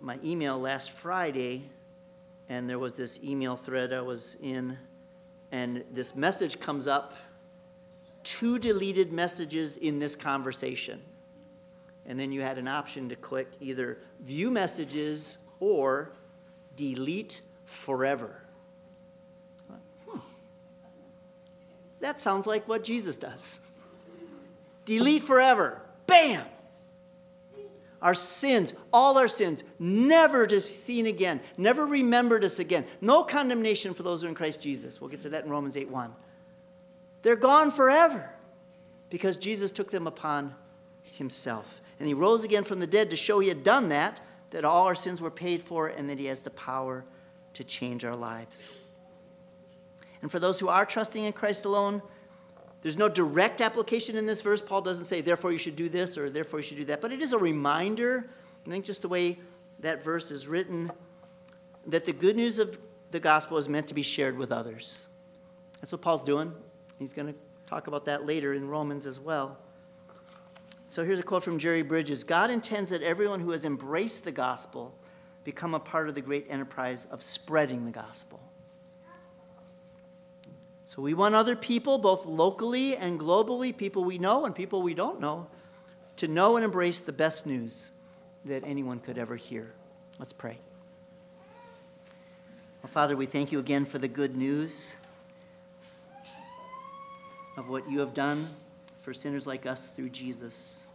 my 0.00 0.18
email 0.24 0.58
last 0.58 0.90
Friday, 0.90 1.70
and 2.48 2.68
there 2.68 2.78
was 2.78 2.96
this 2.96 3.22
email 3.22 3.56
thread 3.56 3.92
I 3.92 4.00
was 4.00 4.36
in, 4.42 4.76
and 5.52 5.84
this 5.92 6.14
message 6.14 6.58
comes 6.60 6.86
up 6.86 7.14
two 8.22 8.58
deleted 8.58 9.12
messages 9.12 9.76
in 9.76 9.98
this 9.98 10.16
conversation. 10.16 11.00
And 12.06 12.18
then 12.18 12.32
you 12.32 12.40
had 12.40 12.58
an 12.58 12.68
option 12.68 13.08
to 13.08 13.16
click 13.16 13.48
either 13.60 13.98
view 14.20 14.50
messages 14.50 15.38
or 15.58 16.12
delete 16.76 17.42
forever. 17.64 18.40
Hmm. 20.08 20.18
That 22.00 22.20
sounds 22.20 22.46
like 22.46 22.68
what 22.68 22.84
Jesus 22.84 23.16
does. 23.16 23.60
Delete 24.84 25.24
forever. 25.24 25.82
Bam! 26.06 26.44
Our 28.02 28.14
sins, 28.14 28.74
all 28.92 29.18
our 29.18 29.26
sins, 29.26 29.64
never 29.78 30.46
to 30.46 30.54
be 30.54 30.60
seen 30.60 31.06
again, 31.06 31.40
never 31.56 31.86
remembered 31.86 32.44
us 32.44 32.58
again. 32.58 32.84
No 33.00 33.24
condemnation 33.24 33.94
for 33.94 34.02
those 34.02 34.20
who 34.20 34.26
are 34.26 34.30
in 34.30 34.36
Christ 34.36 34.62
Jesus. 34.62 35.00
We'll 35.00 35.10
get 35.10 35.22
to 35.22 35.30
that 35.30 35.44
in 35.44 35.50
Romans 35.50 35.76
8 35.76 35.88
1. 35.90 36.14
They're 37.22 37.34
gone 37.34 37.72
forever 37.72 38.30
because 39.10 39.36
Jesus 39.36 39.70
took 39.72 39.90
them 39.90 40.06
upon 40.06 40.54
himself. 41.02 41.80
And 41.98 42.06
he 42.06 42.14
rose 42.14 42.44
again 42.44 42.64
from 42.64 42.80
the 42.80 42.86
dead 42.86 43.10
to 43.10 43.16
show 43.16 43.38
he 43.38 43.48
had 43.48 43.64
done 43.64 43.88
that, 43.88 44.20
that 44.50 44.64
all 44.64 44.86
our 44.86 44.94
sins 44.94 45.20
were 45.20 45.30
paid 45.30 45.62
for, 45.62 45.88
and 45.88 46.08
that 46.10 46.18
he 46.18 46.26
has 46.26 46.40
the 46.40 46.50
power 46.50 47.04
to 47.54 47.64
change 47.64 48.04
our 48.04 48.16
lives. 48.16 48.70
And 50.22 50.30
for 50.30 50.38
those 50.38 50.60
who 50.60 50.68
are 50.68 50.84
trusting 50.84 51.24
in 51.24 51.32
Christ 51.32 51.64
alone, 51.64 52.02
there's 52.82 52.98
no 52.98 53.08
direct 53.08 53.60
application 53.60 54.16
in 54.16 54.26
this 54.26 54.42
verse. 54.42 54.60
Paul 54.60 54.82
doesn't 54.82 55.06
say, 55.06 55.20
therefore 55.20 55.52
you 55.52 55.58
should 55.58 55.76
do 55.76 55.88
this 55.88 56.16
or 56.16 56.30
therefore 56.30 56.60
you 56.60 56.62
should 56.64 56.76
do 56.76 56.84
that. 56.84 57.00
But 57.00 57.12
it 57.12 57.20
is 57.20 57.32
a 57.32 57.38
reminder, 57.38 58.28
I 58.66 58.70
think 58.70 58.84
just 58.84 59.02
the 59.02 59.08
way 59.08 59.38
that 59.80 60.04
verse 60.04 60.30
is 60.30 60.46
written, 60.46 60.92
that 61.86 62.04
the 62.04 62.12
good 62.12 62.36
news 62.36 62.58
of 62.58 62.78
the 63.10 63.20
gospel 63.20 63.58
is 63.58 63.68
meant 63.68 63.88
to 63.88 63.94
be 63.94 64.02
shared 64.02 64.36
with 64.36 64.52
others. 64.52 65.08
That's 65.80 65.92
what 65.92 66.00
Paul's 66.00 66.22
doing. 66.22 66.52
He's 66.98 67.12
going 67.12 67.28
to 67.28 67.34
talk 67.66 67.86
about 67.86 68.04
that 68.06 68.24
later 68.26 68.54
in 68.54 68.68
Romans 68.68 69.06
as 69.06 69.18
well. 69.18 69.58
So 70.96 71.04
here's 71.04 71.20
a 71.20 71.22
quote 71.22 71.44
from 71.44 71.58
Jerry 71.58 71.82
Bridges 71.82 72.24
God 72.24 72.50
intends 72.50 72.88
that 72.88 73.02
everyone 73.02 73.40
who 73.40 73.50
has 73.50 73.66
embraced 73.66 74.24
the 74.24 74.32
gospel 74.32 74.94
become 75.44 75.74
a 75.74 75.78
part 75.78 76.08
of 76.08 76.14
the 76.14 76.22
great 76.22 76.46
enterprise 76.48 77.06
of 77.10 77.22
spreading 77.22 77.84
the 77.84 77.90
gospel. 77.90 78.40
So 80.86 81.02
we 81.02 81.12
want 81.12 81.34
other 81.34 81.54
people, 81.54 81.98
both 81.98 82.24
locally 82.24 82.96
and 82.96 83.20
globally, 83.20 83.76
people 83.76 84.04
we 84.04 84.16
know 84.16 84.46
and 84.46 84.54
people 84.54 84.80
we 84.80 84.94
don't 84.94 85.20
know, 85.20 85.48
to 86.16 86.28
know 86.28 86.56
and 86.56 86.64
embrace 86.64 87.02
the 87.02 87.12
best 87.12 87.46
news 87.46 87.92
that 88.46 88.64
anyone 88.64 88.98
could 88.98 89.18
ever 89.18 89.36
hear. 89.36 89.74
Let's 90.18 90.32
pray. 90.32 90.56
Well, 92.82 92.90
Father, 92.90 93.18
we 93.18 93.26
thank 93.26 93.52
you 93.52 93.58
again 93.58 93.84
for 93.84 93.98
the 93.98 94.08
good 94.08 94.34
news 94.34 94.96
of 97.58 97.68
what 97.68 97.86
you 97.90 98.00
have 98.00 98.14
done 98.14 98.48
for 99.06 99.14
sinners 99.14 99.46
like 99.46 99.66
us 99.66 99.86
through 99.86 100.08
Jesus. 100.08 100.88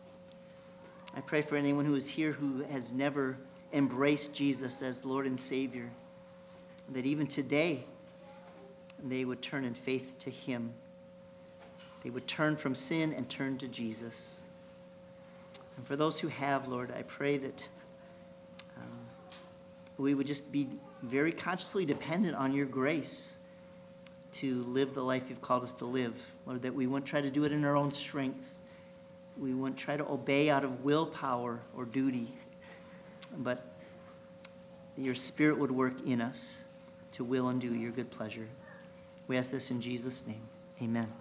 I 1.15 1.21
pray 1.21 1.41
for 1.41 1.55
anyone 1.55 1.85
who 1.85 1.95
is 1.95 2.09
here 2.09 2.33
who 2.33 2.61
has 2.63 2.91
never 2.91 3.37
embraced 3.71 4.35
Jesus 4.35 4.81
as 4.81 5.05
Lord 5.05 5.25
and 5.25 5.39
Savior, 5.39 5.89
that 6.89 7.05
even 7.05 7.25
today, 7.25 7.85
they 9.01 9.23
would 9.23 9.41
turn 9.41 9.63
in 9.63 9.73
faith 9.73 10.15
to 10.19 10.29
Him. 10.29 10.73
They 12.03 12.09
would 12.09 12.27
turn 12.27 12.57
from 12.57 12.75
sin 12.75 13.13
and 13.13 13.29
turn 13.29 13.57
to 13.59 13.69
Jesus. 13.69 14.45
And 15.77 15.87
for 15.87 15.95
those 15.95 16.19
who 16.19 16.27
have, 16.27 16.67
Lord, 16.67 16.91
I 16.91 17.03
pray 17.03 17.37
that 17.37 17.69
um, 18.75 18.99
we 19.97 20.15
would 20.15 20.27
just 20.27 20.51
be 20.51 20.67
very 21.01 21.31
consciously 21.31 21.85
dependent 21.85 22.35
on 22.35 22.51
your 22.51 22.65
grace 22.65 23.39
to 24.33 24.63
live 24.63 24.93
the 24.93 25.03
life 25.03 25.23
you've 25.29 25.41
called 25.41 25.63
us 25.63 25.73
to 25.75 25.85
live. 25.85 26.33
Lord, 26.45 26.61
that 26.61 26.73
we 26.73 26.87
wouldn't 26.87 27.05
try 27.05 27.21
to 27.21 27.29
do 27.29 27.43
it 27.43 27.51
in 27.51 27.65
our 27.65 27.75
own 27.75 27.91
strength. 27.91 28.59
We 29.37 29.53
wouldn't 29.53 29.77
try 29.77 29.97
to 29.97 30.09
obey 30.09 30.49
out 30.49 30.63
of 30.63 30.83
willpower 30.83 31.61
or 31.75 31.85
duty, 31.85 32.27
but 33.37 33.65
your 34.97 35.15
Spirit 35.15 35.57
would 35.57 35.71
work 35.71 36.05
in 36.05 36.21
us 36.21 36.63
to 37.13 37.23
will 37.23 37.49
and 37.49 37.59
do 37.59 37.73
your 37.73 37.91
good 37.91 38.11
pleasure. 38.11 38.47
We 39.27 39.37
ask 39.37 39.51
this 39.51 39.71
in 39.71 39.81
Jesus' 39.81 40.25
name. 40.27 40.41
Amen. 40.81 41.20